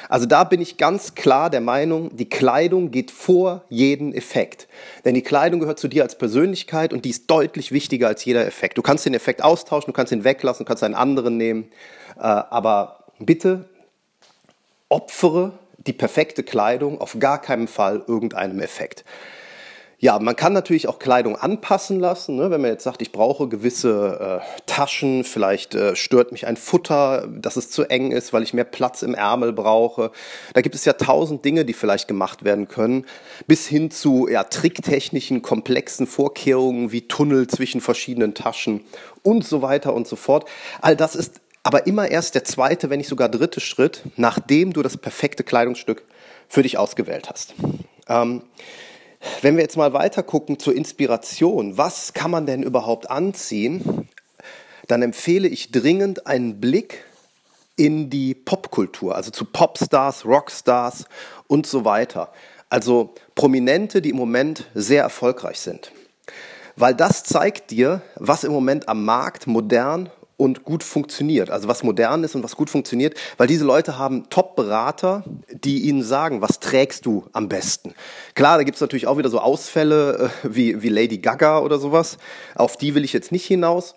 Also 0.09 0.27
da 0.27 0.43
bin 0.43 0.61
ich 0.61 0.77
ganz 0.77 1.15
klar 1.15 1.49
der 1.49 1.61
Meinung, 1.61 2.15
die 2.15 2.29
Kleidung 2.29 2.91
geht 2.91 3.09
vor 3.09 3.63
jeden 3.69 4.13
Effekt. 4.13 4.67
Denn 5.05 5.15
die 5.15 5.23
Kleidung 5.23 5.59
gehört 5.59 5.79
zu 5.79 5.87
dir 5.87 6.03
als 6.03 6.17
Persönlichkeit 6.17 6.93
und 6.93 7.05
die 7.05 7.09
ist 7.09 7.31
deutlich 7.31 7.71
wichtiger 7.71 8.09
als 8.09 8.23
jeder 8.23 8.45
Effekt. 8.45 8.77
Du 8.77 8.83
kannst 8.83 9.05
den 9.05 9.15
Effekt 9.15 9.43
austauschen, 9.43 9.87
du 9.87 9.95
kannst 9.95 10.11
ihn 10.11 10.23
weglassen, 10.23 10.65
du 10.65 10.67
kannst 10.67 10.83
einen 10.83 10.93
anderen 10.93 11.37
nehmen. 11.37 11.71
Äh, 12.17 12.21
aber 12.21 13.05
bitte 13.17 13.69
opfere 14.89 15.53
die 15.77 15.93
perfekte 15.93 16.43
Kleidung 16.43 17.01
auf 17.01 17.17
gar 17.19 17.41
keinen 17.41 17.67
Fall 17.67 18.03
irgendeinem 18.07 18.59
Effekt. 18.59 19.03
Ja, 20.03 20.19
man 20.19 20.35
kann 20.35 20.51
natürlich 20.51 20.89
auch 20.89 20.99
Kleidung 20.99 21.37
anpassen 21.37 21.97
lassen. 21.97 22.35
Ne? 22.35 22.51
Wenn 22.51 22.59
man 22.59 22.71
jetzt 22.71 22.83
sagt, 22.83 23.01
ich 23.01 23.13
brauche 23.13 23.47
gewisse 23.47 24.41
äh, 24.43 24.61
Taschen, 24.65 25.23
vielleicht 25.23 25.75
äh, 25.75 25.95
stört 25.95 26.33
mich 26.33 26.45
ein 26.45 26.57
Futter, 26.57 27.25
dass 27.29 27.55
es 27.55 27.69
zu 27.69 27.85
eng 27.85 28.11
ist, 28.11 28.33
weil 28.33 28.43
ich 28.43 28.53
mehr 28.53 28.65
Platz 28.65 29.01
im 29.01 29.15
Ärmel 29.15 29.53
brauche. 29.53 30.11
Da 30.55 30.59
gibt 30.59 30.75
es 30.75 30.83
ja 30.83 30.91
tausend 30.91 31.45
Dinge, 31.45 31.63
die 31.63 31.71
vielleicht 31.71 32.09
gemacht 32.09 32.43
werden 32.43 32.67
können, 32.67 33.05
bis 33.47 33.65
hin 33.65 33.91
zu 33.91 34.27
ja, 34.27 34.43
tricktechnischen, 34.43 35.41
komplexen 35.41 36.05
Vorkehrungen 36.05 36.91
wie 36.91 37.07
Tunnel 37.07 37.47
zwischen 37.47 37.79
verschiedenen 37.79 38.33
Taschen 38.33 38.83
und 39.21 39.47
so 39.47 39.61
weiter 39.61 39.93
und 39.93 40.05
so 40.05 40.17
fort. 40.17 40.49
All 40.81 40.97
das 40.97 41.15
ist 41.15 41.39
aber 41.63 41.87
immer 41.87 42.11
erst 42.11 42.35
der 42.35 42.43
zweite, 42.43 42.89
wenn 42.89 42.97
nicht 42.97 43.07
sogar 43.07 43.29
dritte 43.29 43.61
Schritt, 43.61 44.01
nachdem 44.17 44.73
du 44.73 44.81
das 44.81 44.97
perfekte 44.97 45.45
Kleidungsstück 45.45 46.03
für 46.49 46.61
dich 46.61 46.77
ausgewählt 46.77 47.29
hast. 47.29 47.53
Ähm, 48.09 48.41
wenn 49.41 49.55
wir 49.55 49.63
jetzt 49.63 49.77
mal 49.77 49.93
weiter 49.93 50.23
gucken 50.23 50.59
zur 50.59 50.75
Inspiration, 50.75 51.77
was 51.77 52.13
kann 52.13 52.31
man 52.31 52.45
denn 52.45 52.63
überhaupt 52.63 53.09
anziehen? 53.09 54.07
Dann 54.87 55.01
empfehle 55.01 55.47
ich 55.47 55.71
dringend 55.71 56.27
einen 56.27 56.59
Blick 56.59 57.05
in 57.75 58.09
die 58.09 58.35
Popkultur, 58.35 59.15
also 59.15 59.31
zu 59.31 59.45
Popstars, 59.45 60.25
Rockstars 60.25 61.05
und 61.47 61.65
so 61.65 61.85
weiter. 61.85 62.31
Also 62.69 63.13
Prominente, 63.35 64.01
die 64.01 64.09
im 64.09 64.17
Moment 64.17 64.67
sehr 64.73 65.03
erfolgreich 65.03 65.59
sind. 65.59 65.91
Weil 66.75 66.95
das 66.95 67.23
zeigt 67.23 67.71
dir, 67.71 68.01
was 68.15 68.43
im 68.43 68.51
Moment 68.51 68.89
am 68.89 69.05
Markt 69.05 69.47
modern 69.47 70.09
und 70.37 70.63
gut 70.63 70.83
funktioniert. 70.83 71.49
Also 71.49 71.67
was 71.67 71.83
modern 71.83 72.23
ist 72.23 72.35
und 72.35 72.43
was 72.43 72.55
gut 72.55 72.69
funktioniert, 72.69 73.15
weil 73.37 73.47
diese 73.47 73.65
Leute 73.65 73.97
haben 73.97 74.29
Top-Berater, 74.29 75.23
die 75.51 75.83
ihnen 75.83 76.03
sagen, 76.03 76.41
was 76.41 76.59
trägst 76.59 77.05
du 77.05 77.25
am 77.33 77.49
besten. 77.49 77.93
Klar, 78.35 78.57
da 78.57 78.63
gibt 78.63 78.75
es 78.75 78.81
natürlich 78.81 79.07
auch 79.07 79.17
wieder 79.17 79.29
so 79.29 79.39
Ausfälle 79.39 80.31
äh, 80.43 80.47
wie, 80.55 80.81
wie 80.81 80.89
Lady 80.89 81.19
Gaga 81.19 81.59
oder 81.59 81.79
sowas. 81.79 82.17
Auf 82.55 82.77
die 82.77 82.95
will 82.95 83.03
ich 83.03 83.13
jetzt 83.13 83.31
nicht 83.31 83.45
hinaus. 83.45 83.95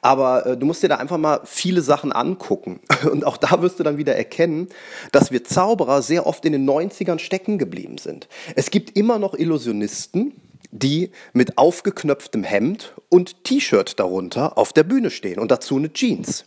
Aber 0.00 0.46
äh, 0.46 0.56
du 0.56 0.66
musst 0.66 0.82
dir 0.82 0.88
da 0.88 0.96
einfach 0.96 1.18
mal 1.18 1.40
viele 1.44 1.82
Sachen 1.82 2.12
angucken. 2.12 2.80
Und 3.10 3.24
auch 3.24 3.36
da 3.36 3.62
wirst 3.62 3.78
du 3.78 3.82
dann 3.82 3.98
wieder 3.98 4.14
erkennen, 4.14 4.68
dass 5.12 5.30
wir 5.30 5.44
Zauberer 5.44 6.02
sehr 6.02 6.26
oft 6.26 6.44
in 6.44 6.52
den 6.52 6.68
90ern 6.68 7.18
stecken 7.18 7.58
geblieben 7.58 7.98
sind. 7.98 8.28
Es 8.54 8.70
gibt 8.70 8.96
immer 8.96 9.18
noch 9.18 9.34
Illusionisten, 9.34 10.40
die 10.70 11.10
mit 11.32 11.58
aufgeknöpftem 11.58 12.44
Hemd 12.44 12.94
und 13.08 13.44
T-Shirt 13.44 13.98
darunter 13.98 14.58
auf 14.58 14.72
der 14.72 14.84
Bühne 14.84 15.10
stehen 15.10 15.38
und 15.38 15.50
dazu 15.50 15.76
eine 15.76 15.92
Jeans. 15.92 16.44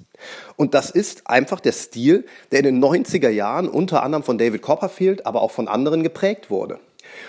Und 0.55 0.73
das 0.73 0.91
ist 0.91 1.27
einfach 1.27 1.59
der 1.59 1.71
Stil, 1.71 2.25
der 2.51 2.59
in 2.59 2.65
den 2.65 2.83
90er 2.83 3.29
Jahren 3.29 3.67
unter 3.67 4.03
anderem 4.03 4.23
von 4.23 4.37
David 4.37 4.61
Copperfield, 4.61 5.25
aber 5.25 5.41
auch 5.41 5.51
von 5.51 5.67
anderen 5.67 6.03
geprägt 6.03 6.49
wurde. 6.49 6.79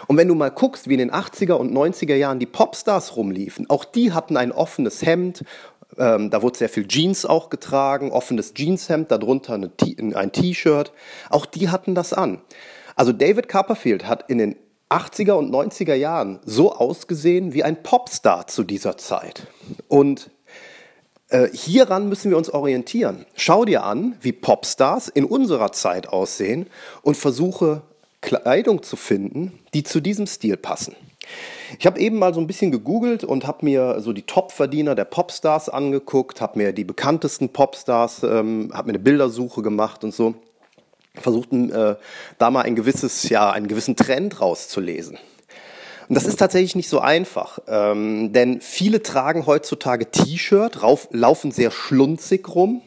Und 0.07 0.17
wenn 0.17 0.29
du 0.29 0.35
mal 0.35 0.51
guckst, 0.51 0.89
wie 0.89 0.95
in 0.95 0.99
den 0.99 1.13
80er 1.13 1.55
und 1.55 1.73
90er 1.73 2.15
Jahren 2.15 2.39
die 2.39 2.47
Popstars 2.47 3.17
rumliefen, 3.17 3.69
auch 3.71 3.85
die 3.85 4.13
hatten 4.13 4.37
ein 4.37 4.53
offenes 4.53 5.03
Hemd, 5.03 5.45
ähm, 5.99 6.31
da 6.31 6.43
wurde 6.43 6.59
sehr 6.59 6.69
viel 6.69 6.87
Jeans 6.87 7.27
auch 7.27 7.51
getragen, 7.51 8.13
offenes 8.13 8.55
Jeanshemd, 8.55 9.11
darunter 9.11 9.55
ein 9.55 10.33
T-Shirt, 10.33 10.93
auch 11.31 11.47
die 11.47 11.69
hatten 11.71 11.95
das 11.95 12.13
an. 12.13 12.41
Also 12.97 13.13
David 13.13 13.49
Copperfield 13.49 14.07
hat 14.07 14.29
in 14.29 14.39
den 14.39 14.57
80er 14.93 15.33
und 15.33 15.51
90er 15.51 15.95
Jahren 15.95 16.41
so 16.45 16.73
ausgesehen 16.73 17.55
wie 17.55 17.65
ein 17.65 17.83
Popstar 17.83 18.47
zu 18.47 18.63
dieser 18.63 18.97
Zeit. 18.99 19.47
Und 19.89 20.31
äh, 21.29 21.49
hieran 21.53 22.09
müssen 22.09 22.31
wir 22.31 22.37
uns 22.37 22.51
orientieren. 22.51 23.25
Schau 23.35 23.65
dir 23.65 23.85
an, 23.85 24.17
wie 24.21 24.33
Popstars 24.33 25.09
in 25.09 25.25
unserer 25.25 25.73
Zeit 25.73 26.09
aussehen 26.09 26.67
und 27.03 27.17
versuche 27.17 27.83
Kleidung 28.21 28.83
zu 28.83 28.97
finden, 28.97 29.59
die 29.75 29.83
zu 29.83 30.01
diesem 30.01 30.27
Stil 30.27 30.57
passen. 30.57 30.95
Ich 31.79 31.87
habe 31.87 31.99
eben 32.01 32.19
mal 32.19 32.35
so 32.35 32.41
ein 32.41 32.47
bisschen 32.47 32.71
gegoogelt 32.71 33.25
und 33.25 33.47
habe 33.47 33.65
mir 33.65 34.01
so 34.01 34.13
die 34.13 34.23
Top-Verdiener 34.23 34.95
der 34.95 35.05
Popstars 35.05 35.69
angeguckt, 35.69 36.41
habe 36.41 36.59
mir 36.59 36.73
die 36.73 36.85
bekanntesten 36.85 37.49
Popstars, 37.49 38.23
ähm, 38.25 38.71
habe 38.75 38.89
mir 38.89 38.95
eine 38.95 38.99
Bildersuche 38.99 39.63
gemacht 39.63 40.05
und 40.05 40.13
so 40.15 40.35
versuchten 41.15 41.71
äh, 41.71 41.97
da 42.39 42.51
mal 42.51 42.63
ein 42.63 42.75
gewisses, 42.75 43.29
ja, 43.29 43.51
einen 43.51 43.69
gewissen 43.69 43.97
Trend 43.97 44.41
rauszulesen. 44.41 45.19
Und 46.09 46.15
das 46.15 46.27
ist 46.27 46.37
tatsächlich 46.37 46.75
nicht 46.75 46.89
so 46.89 47.01
einfach, 47.01 47.59
ähm, 47.69 48.33
denn 48.33 48.61
viele 48.61 49.03
tragen 49.03 49.47
heutzutage 49.47 50.11
T-Shirt, 50.11 50.79
laufen 51.11 51.53
sehr 51.53 51.71
schlunzig 51.71 52.55
rum. 52.55 52.83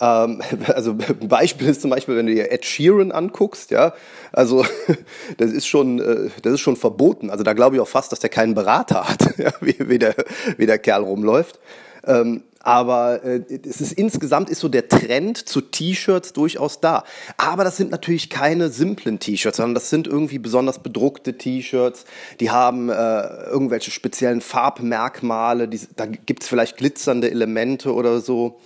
Ähm, 0.00 0.42
also 0.66 0.92
ein 0.92 1.28
Beispiel 1.28 1.68
ist 1.68 1.82
zum 1.82 1.90
Beispiel, 1.90 2.16
wenn 2.16 2.26
du 2.26 2.34
dir 2.34 2.50
Ed 2.50 2.64
Sheeran 2.64 3.12
anguckst, 3.12 3.70
ja, 3.70 3.94
also 4.32 4.64
das 5.36 5.52
ist 5.52 5.66
schon, 5.66 6.00
äh, 6.00 6.30
das 6.42 6.54
ist 6.54 6.60
schon 6.60 6.76
verboten. 6.76 7.30
Also 7.30 7.44
da 7.44 7.52
glaube 7.52 7.76
ich 7.76 7.82
auch 7.82 7.88
fast, 7.88 8.12
dass 8.12 8.20
der 8.20 8.30
keinen 8.30 8.54
Berater 8.54 9.08
hat, 9.08 9.38
ja, 9.38 9.52
wie, 9.60 9.76
wie, 9.78 9.98
der, 9.98 10.14
wie 10.56 10.66
der 10.66 10.78
Kerl 10.78 11.02
rumläuft. 11.02 11.58
Ähm, 12.06 12.42
aber 12.64 13.22
äh, 13.24 13.42
es 13.68 13.82
ist 13.82 13.92
insgesamt 13.92 14.48
ist 14.48 14.60
so 14.60 14.68
der 14.68 14.88
Trend 14.88 15.36
zu 15.46 15.60
T-Shirts 15.60 16.32
durchaus 16.32 16.80
da. 16.80 17.04
Aber 17.36 17.62
das 17.62 17.76
sind 17.76 17.90
natürlich 17.90 18.30
keine 18.30 18.70
simplen 18.70 19.18
T-Shirts, 19.18 19.58
sondern 19.58 19.74
das 19.74 19.90
sind 19.90 20.06
irgendwie 20.06 20.38
besonders 20.38 20.78
bedruckte 20.78 21.36
T-Shirts. 21.36 22.06
Die 22.40 22.50
haben 22.50 22.88
äh, 22.88 22.94
irgendwelche 22.94 23.90
speziellen 23.90 24.40
Farbmerkmale. 24.40 25.68
Die, 25.68 25.80
da 25.94 26.06
gibt 26.06 26.42
es 26.42 26.48
vielleicht 26.48 26.78
glitzernde 26.78 27.30
Elemente 27.30 27.92
oder 27.92 28.20
so. 28.20 28.58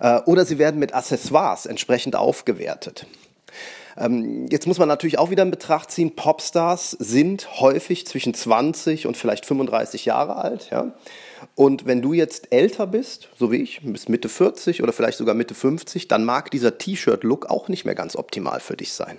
Äh, 0.00 0.20
oder 0.26 0.44
sie 0.44 0.58
werden 0.58 0.80
mit 0.80 0.92
Accessoires 0.92 1.66
entsprechend 1.66 2.16
aufgewertet. 2.16 3.06
Ähm, 3.96 4.46
jetzt 4.50 4.66
muss 4.66 4.78
man 4.78 4.88
natürlich 4.88 5.18
auch 5.18 5.30
wieder 5.30 5.44
in 5.44 5.52
Betracht 5.52 5.92
ziehen, 5.92 6.16
Popstars 6.16 6.90
sind 6.90 7.60
häufig 7.60 8.06
zwischen 8.06 8.34
20 8.34 9.06
und 9.06 9.16
vielleicht 9.16 9.46
35 9.46 10.04
Jahre 10.04 10.36
alt. 10.36 10.70
Ja? 10.70 10.92
Und 11.54 11.86
wenn 11.86 12.02
du 12.02 12.12
jetzt 12.12 12.52
älter 12.52 12.86
bist, 12.86 13.28
so 13.38 13.52
wie 13.52 13.56
ich, 13.56 13.80
bis 13.82 14.08
Mitte 14.08 14.28
40 14.28 14.82
oder 14.82 14.92
vielleicht 14.92 15.18
sogar 15.18 15.34
Mitte 15.34 15.54
50, 15.54 16.08
dann 16.08 16.24
mag 16.24 16.50
dieser 16.50 16.78
T-Shirt-Look 16.78 17.46
auch 17.46 17.68
nicht 17.68 17.84
mehr 17.84 17.94
ganz 17.94 18.16
optimal 18.16 18.60
für 18.60 18.76
dich 18.76 18.92
sein. 18.92 19.18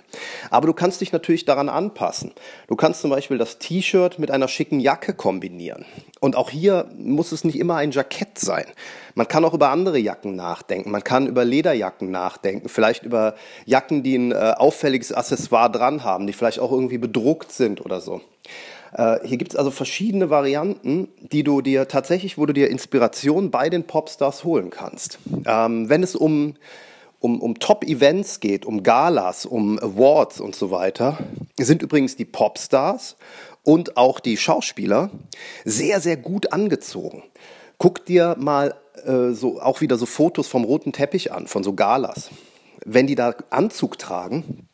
Aber 0.50 0.66
du 0.66 0.72
kannst 0.72 1.00
dich 1.00 1.12
natürlich 1.12 1.44
daran 1.44 1.68
anpassen. 1.68 2.32
Du 2.68 2.76
kannst 2.76 3.00
zum 3.00 3.10
Beispiel 3.10 3.38
das 3.38 3.58
T-Shirt 3.58 4.18
mit 4.18 4.30
einer 4.30 4.48
schicken 4.48 4.80
Jacke 4.80 5.14
kombinieren. 5.14 5.84
Und 6.20 6.36
auch 6.36 6.50
hier 6.50 6.88
muss 6.96 7.32
es 7.32 7.44
nicht 7.44 7.58
immer 7.58 7.76
ein 7.76 7.90
Jackett 7.90 8.38
sein. 8.38 8.66
Man 9.14 9.28
kann 9.28 9.44
auch 9.44 9.54
über 9.54 9.70
andere 9.70 9.98
Jacken 9.98 10.36
nachdenken. 10.36 10.90
Man 10.90 11.04
kann 11.04 11.26
über 11.26 11.44
Lederjacken 11.44 12.10
nachdenken. 12.10 12.68
Vielleicht 12.68 13.04
über 13.04 13.34
Jacken, 13.64 14.02
die 14.02 14.16
ein 14.16 14.32
äh, 14.32 14.54
auffälliges 14.56 15.12
Accessoire 15.12 15.70
dran 15.70 16.04
haben, 16.04 16.26
die 16.26 16.32
vielleicht 16.32 16.60
auch 16.60 16.70
irgendwie 16.70 16.98
bedruckt 16.98 17.52
sind 17.52 17.84
oder 17.84 18.00
so. 18.00 18.20
Äh, 18.96 19.18
hier 19.26 19.36
gibt 19.36 19.52
es 19.52 19.56
also 19.56 19.70
verschiedene 19.70 20.30
Varianten, 20.30 21.08
die 21.20 21.42
du 21.42 21.60
dir 21.60 21.86
tatsächlich, 21.86 22.38
wo 22.38 22.46
du 22.46 22.54
dir 22.54 22.70
Inspiration 22.70 23.50
bei 23.50 23.68
den 23.68 23.84
Popstars 23.84 24.44
holen 24.44 24.70
kannst. 24.70 25.18
Ähm, 25.46 25.88
wenn 25.88 26.02
es 26.02 26.16
um, 26.16 26.54
um, 27.20 27.40
um 27.40 27.58
Top-Events 27.58 28.40
geht, 28.40 28.64
um 28.64 28.82
Galas, 28.82 29.44
um 29.44 29.78
Awards 29.78 30.40
und 30.40 30.56
so 30.56 30.70
weiter, 30.70 31.18
sind 31.58 31.82
übrigens 31.82 32.16
die 32.16 32.24
Popstars 32.24 33.16
und 33.62 33.98
auch 33.98 34.18
die 34.18 34.38
Schauspieler 34.38 35.10
sehr, 35.64 36.00
sehr 36.00 36.16
gut 36.16 36.52
angezogen. 36.52 37.22
Guck 37.78 38.06
dir 38.06 38.36
mal 38.38 38.74
äh, 39.04 39.32
so 39.32 39.60
auch 39.60 39.82
wieder 39.82 39.98
so 39.98 40.06
Fotos 40.06 40.48
vom 40.48 40.64
roten 40.64 40.92
Teppich 40.92 41.32
an, 41.32 41.46
von 41.48 41.62
so 41.62 41.74
Galas. 41.74 42.30
Wenn 42.84 43.06
die 43.06 43.14
da 43.14 43.34
Anzug 43.50 43.98
tragen, 43.98 44.65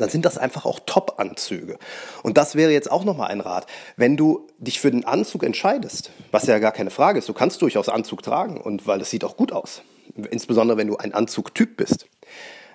dann 0.00 0.10
sind 0.10 0.24
das 0.24 0.38
einfach 0.38 0.64
auch 0.64 0.80
Top-Anzüge. 0.86 1.78
Und 2.22 2.36
das 2.38 2.54
wäre 2.54 2.72
jetzt 2.72 2.90
auch 2.90 3.04
nochmal 3.04 3.30
ein 3.30 3.40
Rat. 3.40 3.66
Wenn 3.96 4.16
du 4.16 4.46
dich 4.58 4.80
für 4.80 4.90
den 4.90 5.04
Anzug 5.04 5.42
entscheidest, 5.42 6.10
was 6.30 6.46
ja 6.46 6.58
gar 6.58 6.72
keine 6.72 6.90
Frage 6.90 7.18
ist, 7.18 7.28
du 7.28 7.34
kannst 7.34 7.62
durchaus 7.62 7.88
Anzug 7.88 8.22
tragen 8.22 8.60
und 8.60 8.86
weil 8.86 9.00
es 9.00 9.10
sieht 9.10 9.24
auch 9.24 9.36
gut 9.36 9.52
aus. 9.52 9.82
Insbesondere 10.30 10.78
wenn 10.78 10.88
du 10.88 10.96
ein 10.96 11.14
Anzugtyp 11.14 11.76
bist. 11.76 12.06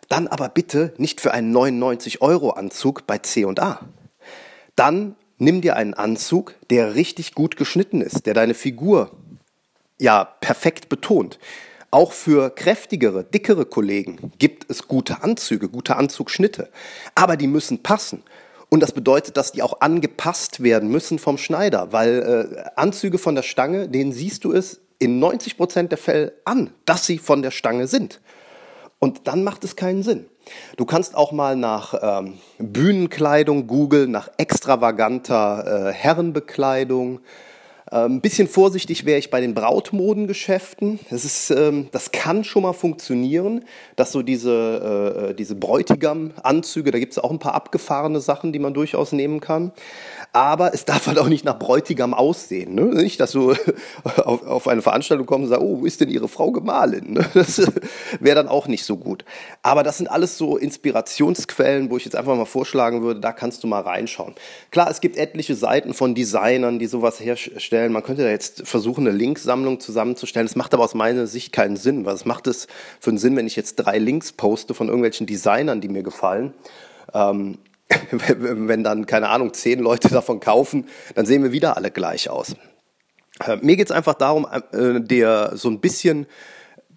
Dann 0.10 0.28
aber 0.28 0.50
bitte 0.50 0.94
nicht 0.98 1.22
für 1.22 1.34
einen 1.34 1.52
99 1.52 2.22
Euro 2.22 2.52
Anzug 2.52 3.08
bei 3.08 3.18
C&A. 3.18 3.80
Dann 4.76 5.16
nimm 5.38 5.62
dir 5.62 5.76
einen 5.76 5.94
Anzug, 5.94 6.56
der 6.70 6.96
richtig 6.96 7.34
gut 7.34 7.58
geschnitten 7.58 8.02
ist, 8.02 8.26
der 8.26 8.34
deine 8.34 8.54
Figur 8.54 9.12
ja 10.00 10.26
perfekt 10.26 10.90
betont. 10.90 11.40
Auch 11.94 12.12
für 12.12 12.50
kräftigere, 12.50 13.24
dickere 13.24 13.66
Kollegen 13.66 14.32
gibt 14.40 14.68
es 14.68 14.88
gute 14.88 15.22
Anzüge, 15.22 15.70
gute 15.70 15.96
Anzugschnitte. 15.96 16.72
Aber 17.14 17.38
die 17.38 17.46
müssen 17.46 17.84
passen. 17.84 18.24
Und 18.70 18.80
das 18.80 18.94
bedeutet, 18.94 19.38
dass 19.38 19.52
die 19.52 19.62
auch 19.62 19.80
angepasst 19.80 20.64
werden 20.64 20.90
müssen 20.90 21.20
vom 21.20 21.38
Schneider, 21.38 21.94
weil 21.94 22.56
äh, 22.66 22.70
Anzüge 22.78 23.20
von 23.20 23.36
der 23.36 23.44
Stange, 23.44 23.88
denen 23.90 24.12
siehst 24.12 24.44
du 24.44 24.54
es 24.54 24.82
in 24.98 25.20
90 25.20 25.56
Prozent 25.56 25.92
der 25.92 26.00
Fälle 26.00 26.34
an, 26.46 26.72
dass 26.86 27.06
sie 27.06 27.20
von 27.20 27.44
der 27.44 27.52
Stange 27.52 27.86
sind. 27.86 28.22
Und 28.98 29.28
dann 29.28 29.44
macht 29.44 29.64
es 29.64 29.76
keinen 29.76 30.02
Sinn. 30.02 30.26
Du 30.78 30.86
kannst 30.86 31.14
auch 31.14 31.32
mal 31.32 31.56
nach 31.56 31.94
ähm, 32.02 32.40
Bühnenkleidung 32.58 33.68
googeln, 33.68 34.10
nach 34.10 34.32
extravaganter 34.38 35.90
äh, 35.90 35.94
Herrenbekleidung, 35.94 37.20
ein 37.94 38.14
ähm, 38.14 38.22
bisschen 38.22 38.48
vorsichtig 38.48 39.06
wäre 39.06 39.20
ich 39.20 39.30
bei 39.30 39.40
den 39.40 39.54
Brautmodengeschäften. 39.54 41.00
Das, 41.12 41.26
ist, 41.26 41.52
ähm, 41.52 41.90
das 41.92 42.12
kann 42.12 42.44
schon 42.44 42.64
mal 42.64 42.74
funktionieren, 42.74 43.66
dass 43.96 44.12
so 44.12 44.24
diese, 44.24 44.52
äh, 44.52 45.30
äh 45.30 45.34
diese 45.36 45.54
Bräutigam-Anzüge, 45.54 46.90
da 46.90 46.98
gibt 46.98 47.12
es 47.12 47.20
auch 47.20 47.30
ein 47.30 47.38
paar 47.38 47.54
abgefahrene 47.54 48.20
Sachen, 48.20 48.52
die 48.52 48.58
man 48.58 48.74
durchaus 48.74 49.12
nehmen 49.12 49.42
kann 49.42 49.72
aber 50.34 50.74
es 50.74 50.84
darf 50.84 51.06
halt 51.06 51.20
auch 51.20 51.30
nicht 51.30 51.46
nach 51.46 51.60
Bräutigam 51.60 52.16
aussehen. 52.16 52.74
Ne? 52.74 52.86
Nicht, 52.86 53.20
dass 53.20 53.34
du 53.34 53.54
auf, 54.04 54.46
auf 54.46 54.68
eine 54.68 54.82
Veranstaltung 54.82 55.28
kommst 55.28 55.44
und 55.44 55.50
sagst, 55.50 55.64
oh, 55.64 55.82
wo 55.82 55.86
ist 55.86 56.02
denn 56.02 56.10
Ihre 56.10 56.28
Frau 56.28 56.52
Gemahlin? 56.52 57.14
Ne? 57.14 57.26
Das 57.36 57.62
wäre 58.20 58.36
dann 58.36 58.48
auch 58.48 58.68
nicht 58.68 58.84
so 58.84 58.98
gut. 58.98 59.26
Aber 59.62 59.84
das 59.84 60.00
sind 60.00 60.08
alles 60.08 60.38
so 60.40 60.58
Inspirationsquellen, 60.58 61.92
wo 61.92 61.98
ich 61.98 62.06
jetzt 62.06 62.16
einfach 62.16 62.36
mal 62.36 62.46
vorschlagen 62.46 63.04
würde, 63.04 63.20
da 63.20 63.32
kannst 63.32 63.64
du 63.64 63.68
mal 63.68 63.82
reinschauen. 63.82 64.34
Klar, 64.72 64.90
es 64.90 65.02
gibt 65.02 65.18
etliche 65.18 65.54
Seiten 65.54 65.94
von 65.94 66.16
Designern, 66.16 66.80
die 66.80 66.88
sowas 66.88 67.20
herstellen. 67.20 67.94
Man 67.94 68.02
könnte 68.02 68.24
da 68.24 68.30
jetzt 68.30 68.68
versuchen, 68.68 69.08
eine 69.08 69.16
Linksammlung 69.16 69.80
zusammenzustellen. 69.80 70.48
Das 70.48 70.56
macht 70.56 70.74
aber 70.74 70.84
aus 70.84 70.96
meiner 70.96 71.28
Sicht 71.28 71.54
keinen 71.54 71.76
Sinn. 71.76 72.06
Was 72.06 72.26
macht 72.26 72.48
es 72.48 72.68
für 73.00 73.12
einen 73.12 73.20
Sinn, 73.20 73.36
wenn 73.36 73.46
ich 73.46 73.56
jetzt 73.56 73.76
drei 73.76 74.00
Links 74.00 74.32
poste 74.32 74.74
von 74.74 74.88
irgendwelchen 74.88 75.28
Designern, 75.28 75.80
die 75.80 75.90
mir 75.90 76.02
gefallen? 76.02 76.54
Ähm, 77.14 77.60
wenn 78.28 78.84
dann, 78.84 79.06
keine 79.06 79.30
Ahnung, 79.30 79.54
zehn 79.54 79.80
Leute 79.80 80.10
davon 80.10 80.40
kaufen, 80.40 80.88
dann 81.16 81.26
sehen 81.26 81.44
wir 81.44 81.52
wieder 81.52 81.78
alle 81.78 81.92
gleich 81.92 82.30
aus. 82.30 82.56
Äh, 83.46 83.58
mir 83.62 83.76
geht 83.76 83.88
es 83.88 83.92
einfach 83.92 84.16
darum, 84.16 84.48
äh, 84.72 85.02
dir 85.02 85.52
so 85.56 85.70
ein 85.70 85.80
bisschen 85.80 86.28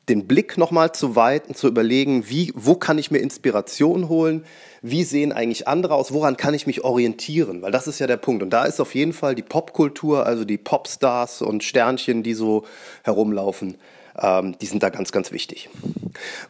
den 0.09 0.27
Blick 0.29 0.57
nochmal 0.57 0.93
zu 0.93 1.17
weiten, 1.17 1.55
zu 1.55 1.67
überlegen, 1.67 2.29
wie, 2.29 2.53
wo 2.55 2.77
kann 2.77 2.99
ich 2.99 3.11
mir 3.11 3.19
Inspiration 3.19 4.09
holen, 4.09 4.45
wie 4.83 5.03
sehen 5.03 5.33
eigentlich 5.33 5.67
andere 5.67 5.95
aus, 5.95 6.13
woran 6.13 6.37
kann 6.37 6.55
ich 6.55 6.67
mich 6.67 6.85
orientieren, 6.85 7.63
weil 7.63 7.73
das 7.73 7.89
ist 7.89 7.99
ja 7.99 8.07
der 8.07 8.17
Punkt. 8.17 8.43
Und 8.43 8.51
da 8.51 8.65
ist 8.65 8.81
auf 8.81 8.95
jeden 8.95 9.13
Fall 9.13 9.35
die 9.35 9.43
Popkultur, 9.43 10.25
also 10.25 10.45
die 10.45 10.59
Popstars 10.59 11.43
und 11.43 11.65
Sternchen, 11.65 12.23
die 12.23 12.35
so 12.35 12.65
herumlaufen, 13.03 13.79
ähm, 14.21 14.57
die 14.61 14.67
sind 14.67 14.83
da 14.83 14.91
ganz, 14.91 15.13
ganz 15.13 15.33
wichtig. 15.33 15.69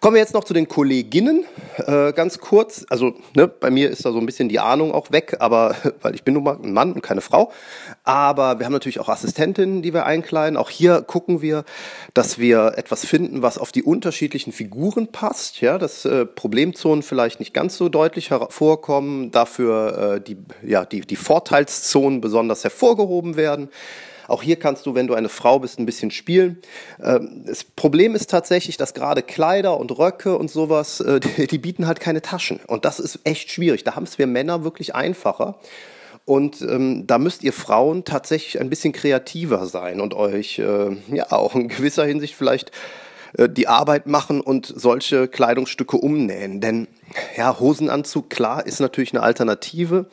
Kommen 0.00 0.14
wir 0.14 0.20
jetzt 0.20 0.34
noch 0.34 0.44
zu 0.44 0.54
den 0.54 0.68
Kolleginnen, 0.68 1.44
äh, 1.78 2.12
ganz 2.12 2.38
kurz. 2.38 2.86
Also 2.88 3.14
ne, 3.34 3.48
bei 3.48 3.70
mir 3.70 3.90
ist 3.90 4.04
da 4.04 4.12
so 4.12 4.18
ein 4.18 4.26
bisschen 4.26 4.48
die 4.48 4.60
Ahnung 4.60 4.92
auch 4.92 5.10
weg, 5.10 5.36
aber 5.40 5.74
weil 6.02 6.14
ich 6.14 6.22
bin 6.22 6.34
nun 6.34 6.44
mal 6.44 6.58
ein 6.62 6.72
Mann 6.72 6.92
und 6.92 7.02
keine 7.02 7.20
Frau. 7.20 7.52
Aber 8.04 8.58
wir 8.58 8.66
haben 8.66 8.72
natürlich 8.72 9.00
auch 9.00 9.08
Assistentinnen, 9.08 9.82
die 9.82 9.92
wir 9.92 10.06
einkleiden. 10.06 10.56
Auch 10.56 10.70
hier 10.70 11.02
gucken 11.02 11.42
wir, 11.42 11.64
dass 12.14 12.38
wir 12.38 12.74
etwas 12.76 13.04
finden, 13.04 13.42
was 13.42 13.58
auf 13.58 13.72
die 13.72 13.82
unterschiedlichen 13.82 14.52
Figuren 14.52 15.08
passt. 15.08 15.60
Ja, 15.60 15.78
dass 15.78 16.04
äh, 16.04 16.26
Problemzonen 16.26 17.02
vielleicht 17.02 17.40
nicht 17.40 17.54
ganz 17.54 17.76
so 17.76 17.88
deutlich 17.88 18.30
hervorkommen, 18.30 19.30
dafür 19.30 20.16
äh, 20.16 20.20
die, 20.20 20.36
ja, 20.62 20.84
die, 20.84 21.00
die 21.00 21.16
Vorteilszonen 21.16 22.20
besonders 22.20 22.62
hervorgehoben 22.64 23.36
werden. 23.36 23.70
Auch 24.28 24.42
hier 24.42 24.56
kannst 24.56 24.86
du, 24.86 24.94
wenn 24.94 25.06
du 25.06 25.14
eine 25.14 25.28
Frau 25.28 25.58
bist, 25.58 25.78
ein 25.78 25.86
bisschen 25.86 26.10
spielen. 26.10 26.58
Ähm, 27.02 27.44
das 27.46 27.64
Problem 27.64 28.14
ist 28.14 28.30
tatsächlich, 28.30 28.76
dass 28.76 28.94
gerade 28.94 29.22
Kleider 29.22 29.78
und 29.78 29.96
Röcke 29.98 30.36
und 30.36 30.50
sowas, 30.50 31.00
äh, 31.00 31.20
die, 31.36 31.46
die 31.46 31.58
bieten 31.58 31.86
halt 31.86 32.00
keine 32.00 32.22
Taschen. 32.22 32.60
Und 32.66 32.84
das 32.84 33.00
ist 33.00 33.20
echt 33.24 33.50
schwierig. 33.50 33.84
Da 33.84 33.96
haben 33.96 34.04
es 34.04 34.18
wir 34.18 34.26
Männer 34.26 34.64
wirklich 34.64 34.94
einfacher. 34.94 35.58
Und 36.24 36.60
ähm, 36.62 37.06
da 37.06 37.18
müsst 37.18 37.44
ihr 37.44 37.52
Frauen 37.52 38.04
tatsächlich 38.04 38.60
ein 38.60 38.68
bisschen 38.68 38.92
kreativer 38.92 39.66
sein 39.66 40.00
und 40.00 40.12
euch 40.12 40.58
äh, 40.58 40.96
ja 41.12 41.30
auch 41.30 41.54
in 41.54 41.68
gewisser 41.68 42.04
Hinsicht 42.04 42.34
vielleicht 42.34 42.72
die 43.38 43.68
Arbeit 43.68 44.06
machen 44.06 44.40
und 44.40 44.66
solche 44.66 45.28
Kleidungsstücke 45.28 45.96
umnähen. 45.96 46.60
Denn 46.60 46.88
ja, 47.36 47.58
Hosenanzug, 47.58 48.30
klar, 48.30 48.66
ist 48.66 48.80
natürlich 48.80 49.12
eine 49.12 49.22
Alternative, 49.22 50.06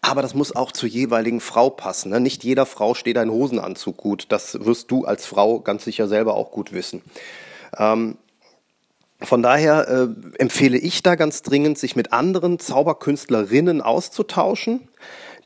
aber 0.00 0.22
das 0.22 0.34
muss 0.34 0.54
auch 0.54 0.70
zur 0.70 0.88
jeweiligen 0.88 1.40
Frau 1.40 1.70
passen. 1.70 2.10
Ne? 2.10 2.20
Nicht 2.20 2.44
jeder 2.44 2.66
Frau 2.66 2.94
steht 2.94 3.18
ein 3.18 3.30
Hosenanzug 3.30 3.96
gut. 3.96 4.26
Das 4.28 4.64
wirst 4.64 4.90
du 4.90 5.04
als 5.04 5.26
Frau 5.26 5.60
ganz 5.60 5.84
sicher 5.84 6.06
selber 6.06 6.34
auch 6.34 6.52
gut 6.52 6.72
wissen. 6.72 7.02
Ähm, 7.76 8.16
von 9.20 9.42
daher 9.42 9.88
äh, 9.88 10.40
empfehle 10.40 10.78
ich 10.78 11.02
da 11.02 11.16
ganz 11.16 11.42
dringend, 11.42 11.78
sich 11.78 11.96
mit 11.96 12.12
anderen 12.12 12.60
Zauberkünstlerinnen 12.60 13.82
auszutauschen 13.82 14.88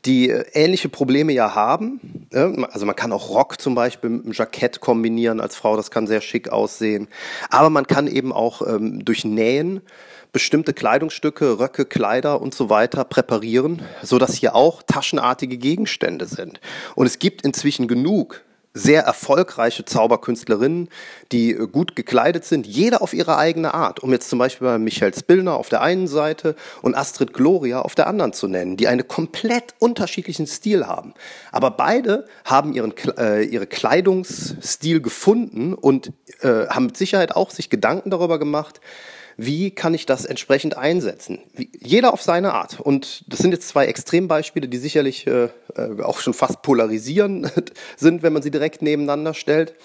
die 0.05 0.29
äh, 0.29 0.45
ähnliche 0.53 0.89
Probleme 0.89 1.33
ja 1.33 1.55
haben. 1.55 2.27
Also 2.71 2.85
man 2.85 2.95
kann 2.95 3.11
auch 3.11 3.29
Rock 3.29 3.61
zum 3.61 3.75
Beispiel 3.75 4.09
mit 4.09 4.23
einem 4.23 4.33
Jackett 4.33 4.79
kombinieren 4.79 5.39
als 5.39 5.55
Frau, 5.55 5.75
das 5.77 5.91
kann 5.91 6.07
sehr 6.07 6.21
schick 6.21 6.49
aussehen. 6.49 7.07
Aber 7.49 7.69
man 7.69 7.87
kann 7.87 8.07
eben 8.07 8.33
auch 8.33 8.65
ähm, 8.67 9.05
durch 9.05 9.23
Nähen 9.23 9.81
bestimmte 10.31 10.73
Kleidungsstücke, 10.73 11.59
Röcke, 11.59 11.85
Kleider 11.85 12.41
und 12.41 12.55
so 12.55 12.69
weiter 12.69 13.05
präparieren, 13.05 13.83
so 14.01 14.17
dass 14.17 14.33
hier 14.33 14.55
auch 14.55 14.81
taschenartige 14.81 15.57
Gegenstände 15.57 16.25
sind. 16.25 16.59
Und 16.95 17.05
es 17.05 17.19
gibt 17.19 17.43
inzwischen 17.43 17.87
genug 17.87 18.41
sehr 18.73 19.03
erfolgreiche 19.03 19.85
Zauberkünstlerinnen, 19.85 20.89
die 21.31 21.51
äh, 21.51 21.67
gut 21.67 21.95
gekleidet 21.95 22.45
sind, 22.45 22.65
jeder 22.65 23.01
auf 23.01 23.13
ihre 23.13 23.37
eigene 23.37 23.73
Art. 23.73 24.01
Um 24.01 24.11
jetzt 24.11 24.29
zum 24.29 24.39
Beispiel 24.39 24.67
bei 24.67 24.77
Michael 24.77 25.13
Spillner 25.13 25.55
auf 25.55 25.69
der 25.69 25.81
einen 25.81 26.07
Seite 26.07 26.55
und 26.81 26.95
Astrid 26.95 27.33
Gloria 27.33 27.81
auf 27.81 27.95
der 27.95 28.07
anderen 28.07 28.33
zu 28.33 28.47
nennen, 28.47 28.77
die 28.77 28.87
einen 28.87 29.07
komplett 29.07 29.75
unterschiedlichen 29.79 30.47
Stil 30.47 30.87
haben. 30.87 31.13
Aber 31.51 31.71
beide 31.71 32.25
haben 32.45 32.73
ihren, 32.73 32.93
äh, 33.17 33.43
ihre 33.43 33.67
Kleidungsstil 33.67 35.01
gefunden 35.01 35.73
und 35.73 36.11
äh, 36.41 36.67
haben 36.67 36.87
mit 36.87 36.97
Sicherheit 36.97 37.35
auch 37.35 37.51
sich 37.51 37.69
Gedanken 37.69 38.09
darüber 38.09 38.39
gemacht, 38.39 38.81
wie 39.37 39.71
kann 39.71 39.93
ich 39.93 40.05
das 40.05 40.25
entsprechend 40.25 40.77
einsetzen? 40.77 41.39
Wie, 41.53 41.69
jeder 41.79 42.13
auf 42.13 42.21
seine 42.21 42.53
Art. 42.53 42.79
Und 42.79 43.23
das 43.27 43.39
sind 43.39 43.51
jetzt 43.51 43.67
zwei 43.67 43.85
Extrembeispiele, 43.85 44.67
die 44.67 44.77
sicherlich 44.77 45.27
äh, 45.27 45.49
äh 45.75 46.01
auch 46.01 46.19
schon 46.19 46.33
fast 46.33 46.61
polarisierend 46.61 47.51
sind, 47.97 48.23
wenn 48.23 48.33
man 48.33 48.41
sie 48.41 48.51
direkt 48.51 48.81
nebeneinander 48.81 49.33
stellt. 49.33 49.75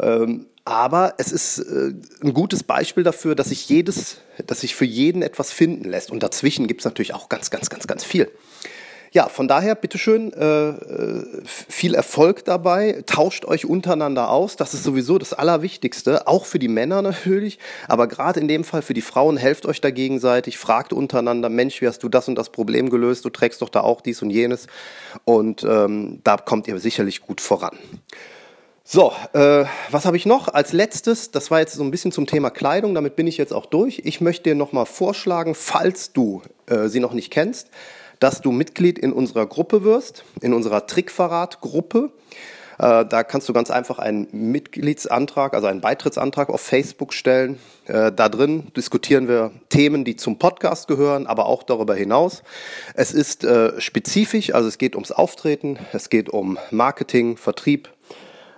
Ähm, 0.00 0.46
aber 0.64 1.14
es 1.16 1.32
ist 1.32 1.60
äh, 1.60 1.94
ein 2.22 2.34
gutes 2.34 2.62
Beispiel 2.62 3.02
dafür, 3.02 3.34
dass 3.34 3.48
sich 3.48 3.68
jedes, 3.68 4.18
dass 4.46 4.60
sich 4.60 4.74
für 4.74 4.84
jeden 4.84 5.22
etwas 5.22 5.50
finden 5.50 5.88
lässt. 5.88 6.10
Und 6.10 6.22
dazwischen 6.22 6.66
gibt 6.66 6.82
es 6.82 6.84
natürlich 6.84 7.14
auch 7.14 7.28
ganz, 7.28 7.50
ganz, 7.50 7.70
ganz, 7.70 7.86
ganz 7.86 8.04
viel. 8.04 8.30
Ja, 9.12 9.28
von 9.28 9.48
daher, 9.48 9.74
bitteschön, 9.74 10.32
äh, 10.32 10.68
äh, 10.68 11.24
viel 11.44 11.94
Erfolg 11.94 12.44
dabei. 12.44 13.02
Tauscht 13.06 13.44
euch 13.44 13.64
untereinander 13.64 14.30
aus. 14.30 14.56
Das 14.56 14.74
ist 14.74 14.84
sowieso 14.84 15.18
das 15.18 15.32
Allerwichtigste. 15.32 16.26
Auch 16.26 16.44
für 16.44 16.58
die 16.58 16.68
Männer 16.68 17.02
natürlich. 17.02 17.58
Aber 17.86 18.06
gerade 18.06 18.40
in 18.40 18.48
dem 18.48 18.64
Fall 18.64 18.82
für 18.82 18.94
die 18.94 19.02
Frauen, 19.02 19.36
helft 19.36 19.66
euch 19.66 19.80
da 19.80 19.90
gegenseitig. 19.90 20.58
Fragt 20.58 20.92
untereinander, 20.92 21.48
Mensch, 21.48 21.80
wie 21.80 21.88
hast 21.88 22.02
du 22.02 22.08
das 22.08 22.28
und 22.28 22.36
das 22.36 22.50
Problem 22.50 22.90
gelöst? 22.90 23.24
Du 23.24 23.30
trägst 23.30 23.62
doch 23.62 23.70
da 23.70 23.80
auch 23.80 24.00
dies 24.00 24.22
und 24.22 24.30
jenes. 24.30 24.66
Und 25.24 25.64
ähm, 25.64 26.20
da 26.24 26.36
kommt 26.36 26.68
ihr 26.68 26.78
sicherlich 26.78 27.22
gut 27.22 27.40
voran. 27.40 27.78
So, 28.90 29.12
äh, 29.34 29.66
was 29.90 30.06
habe 30.06 30.16
ich 30.16 30.24
noch 30.24 30.48
als 30.48 30.72
letztes? 30.72 31.30
Das 31.30 31.50
war 31.50 31.60
jetzt 31.60 31.74
so 31.74 31.82
ein 31.82 31.90
bisschen 31.90 32.10
zum 32.10 32.26
Thema 32.26 32.48
Kleidung, 32.48 32.94
damit 32.94 33.16
bin 33.16 33.26
ich 33.26 33.36
jetzt 33.36 33.52
auch 33.52 33.66
durch. 33.66 34.00
Ich 34.04 34.22
möchte 34.22 34.44
dir 34.44 34.54
nochmal 34.54 34.86
vorschlagen, 34.86 35.54
falls 35.54 36.14
du 36.14 36.40
äh, 36.64 36.88
sie 36.88 36.98
noch 36.98 37.12
nicht 37.12 37.30
kennst, 37.30 37.68
dass 38.20 38.40
du 38.40 38.52
Mitglied 38.52 38.98
in 38.98 39.12
unserer 39.12 39.46
Gruppe 39.46 39.84
wirst, 39.84 40.24
in 40.40 40.52
unserer 40.52 40.86
Trickverrat-Gruppe. 40.86 42.10
Äh, 42.78 43.06
da 43.06 43.24
kannst 43.24 43.48
du 43.48 43.52
ganz 43.52 43.70
einfach 43.70 43.98
einen 43.98 44.28
Mitgliedsantrag, 44.30 45.54
also 45.54 45.66
einen 45.66 45.80
Beitrittsantrag 45.80 46.48
auf 46.48 46.60
Facebook 46.60 47.12
stellen. 47.12 47.58
Äh, 47.86 48.12
da 48.12 48.28
drin 48.28 48.68
diskutieren 48.76 49.28
wir 49.28 49.50
Themen, 49.68 50.04
die 50.04 50.16
zum 50.16 50.38
Podcast 50.38 50.86
gehören, 50.86 51.26
aber 51.26 51.46
auch 51.46 51.62
darüber 51.64 51.94
hinaus. 51.94 52.42
Es 52.94 53.12
ist 53.12 53.44
äh, 53.44 53.80
spezifisch, 53.80 54.54
also 54.54 54.68
es 54.68 54.78
geht 54.78 54.94
ums 54.94 55.10
Auftreten, 55.10 55.78
es 55.92 56.08
geht 56.08 56.28
um 56.28 56.58
Marketing, 56.70 57.36
Vertrieb, 57.36 57.88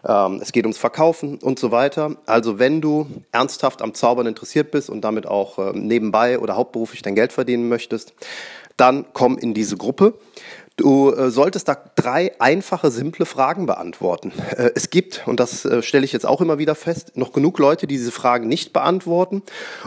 ähm, 0.06 0.40
es 0.42 0.52
geht 0.52 0.64
ums 0.64 0.78
Verkaufen 0.78 1.38
und 1.38 1.58
so 1.58 1.70
weiter. 1.70 2.16
Also 2.26 2.58
wenn 2.58 2.82
du 2.82 3.06
ernsthaft 3.32 3.80
am 3.80 3.94
Zaubern 3.94 4.26
interessiert 4.26 4.70
bist 4.70 4.90
und 4.90 5.00
damit 5.00 5.26
auch 5.26 5.72
nebenbei 5.72 6.38
oder 6.38 6.56
hauptberuflich 6.56 7.00
dein 7.00 7.14
Geld 7.14 7.32
verdienen 7.32 7.70
möchtest, 7.70 8.12
dann 8.80 9.04
komm 9.12 9.38
in 9.38 9.54
diese 9.54 9.76
Gruppe. 9.76 10.14
Du 10.80 11.12
äh, 11.12 11.30
solltest 11.30 11.68
da 11.68 11.76
drei 11.94 12.32
einfache, 12.40 12.90
simple 12.90 13.26
Fragen 13.26 13.66
beantworten. 13.66 14.32
Äh, 14.56 14.70
es 14.74 14.90
gibt, 14.90 15.26
und 15.26 15.38
das 15.38 15.64
äh, 15.64 15.80
stelle 15.80 16.04
ich 16.04 16.12
jetzt 16.12 16.26
auch 16.26 16.40
immer 16.40 16.58
wieder 16.58 16.74
fest, 16.74 17.12
noch 17.14 17.32
genug 17.32 17.58
Leute, 17.58 17.86
die 17.86 17.94
diese 17.94 18.10
Fragen 18.10 18.48
nicht 18.48 18.72
beantworten 18.72 19.42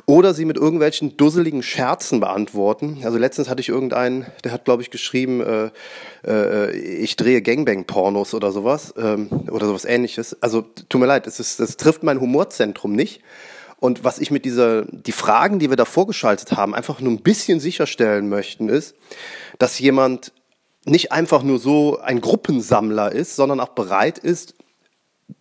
oder 0.06 0.34
sie 0.34 0.46
mit 0.46 0.56
irgendwelchen 0.56 1.18
dusseligen 1.18 1.62
Scherzen 1.64 2.22
beantworten. 2.22 3.02
Also 3.04 3.18
letztens 3.18 3.50
hatte 3.50 3.60
ich 3.60 3.70
irgendeinen, 3.70 4.26
der 4.44 4.54
hat, 4.54 4.64
glaube 4.64 4.84
ich, 4.84 4.90
geschrieben, 4.90 5.42
äh, 5.42 5.70
äh, 6.26 6.72
ich 6.72 7.18
drehe 7.18 7.42
Gangbang-Pornos 7.42 8.34
oder 8.34 8.52
sowas 8.52 8.94
ähm, 8.98 9.28
oder 9.52 9.68
sowas 9.68 9.84
ähnliches. 9.84 10.42
Also 10.42 10.62
tut 10.62 11.02
mir 11.02 11.08
leid, 11.08 11.28
es, 11.28 11.40
ist, 11.40 11.60
es 11.60 11.76
trifft 11.76 12.04
mein 12.04 12.22
Humorzentrum 12.22 12.94
nicht. 12.94 13.22
Und 13.84 14.06
was 14.06 14.20
ich 14.20 14.32
mit 14.32 14.46
dieser, 14.46 14.86
die 14.86 15.12
Fragen, 15.12 15.60
die 15.60 15.70
wir 15.70 15.76
da 15.76 15.84
vorgeschaltet 15.84 16.54
haben, 16.54 16.74
einfach 16.74 17.02
nur 17.02 17.12
ein 17.12 17.22
bisschen 17.22 17.60
sicherstellen 17.60 18.30
möchten, 18.30 18.70
ist, 18.70 18.96
dass 19.60 19.78
jemand 19.78 20.32
nicht 20.86 21.12
einfach 21.12 21.44
nur 21.44 21.60
so 21.60 22.00
ein 22.00 22.22
Gruppensammler 22.22 23.12
ist, 23.12 23.36
sondern 23.36 23.60
auch 23.60 23.72
bereit 23.76 24.20
ist, 24.20 24.56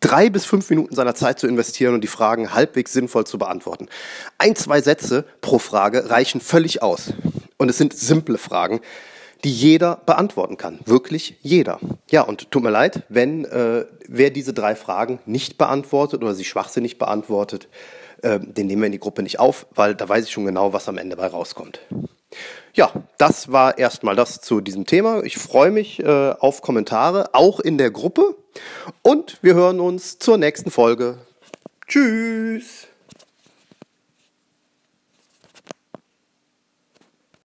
drei 0.00 0.28
bis 0.28 0.44
fünf 0.44 0.68
Minuten 0.70 0.92
seiner 0.92 1.14
Zeit 1.14 1.38
zu 1.38 1.46
investieren 1.46 1.94
und 1.94 2.00
die 2.00 2.08
Fragen 2.08 2.52
halbwegs 2.52 2.92
sinnvoll 2.92 3.28
zu 3.28 3.38
beantworten. 3.38 3.86
Ein, 4.38 4.56
zwei 4.56 4.82
Sätze 4.82 5.24
pro 5.40 5.60
Frage 5.60 6.10
reichen 6.10 6.40
völlig 6.40 6.82
aus. 6.82 7.12
Und 7.58 7.68
es 7.68 7.78
sind 7.78 7.92
simple 7.92 8.38
Fragen, 8.38 8.80
die 9.44 9.52
jeder 9.52 10.00
beantworten 10.04 10.56
kann. 10.56 10.80
Wirklich 10.84 11.36
jeder. 11.42 11.78
Ja, 12.10 12.22
und 12.22 12.50
tut 12.50 12.64
mir 12.64 12.70
leid, 12.70 13.04
wenn 13.08 13.44
äh, 13.44 13.86
wer 14.08 14.30
diese 14.30 14.52
drei 14.52 14.74
Fragen 14.74 15.20
nicht 15.26 15.58
beantwortet 15.58 16.24
oder 16.24 16.34
sie 16.34 16.44
schwachsinnig 16.44 16.98
beantwortet, 16.98 17.68
äh, 18.22 18.40
den 18.40 18.66
nehmen 18.66 18.82
wir 18.82 18.86
in 18.86 18.92
die 18.92 18.98
Gruppe 18.98 19.22
nicht 19.22 19.38
auf, 19.38 19.66
weil 19.74 19.94
da 19.94 20.08
weiß 20.08 20.24
ich 20.24 20.32
schon 20.32 20.46
genau, 20.46 20.72
was 20.72 20.88
am 20.88 20.98
Ende 20.98 21.16
bei 21.16 21.26
rauskommt. 21.26 21.80
Ja, 22.74 22.90
das 23.18 23.52
war 23.52 23.76
erstmal 23.76 24.16
das 24.16 24.40
zu 24.40 24.60
diesem 24.60 24.86
Thema. 24.86 25.22
Ich 25.24 25.36
freue 25.36 25.70
mich 25.70 26.00
äh, 26.00 26.34
auf 26.38 26.62
Kommentare, 26.62 27.34
auch 27.34 27.60
in 27.60 27.76
der 27.76 27.90
Gruppe. 27.90 28.34
Und 29.02 29.38
wir 29.42 29.54
hören 29.54 29.80
uns 29.80 30.18
zur 30.18 30.38
nächsten 30.38 30.70
Folge. 30.70 31.18
Tschüss. 31.86 32.88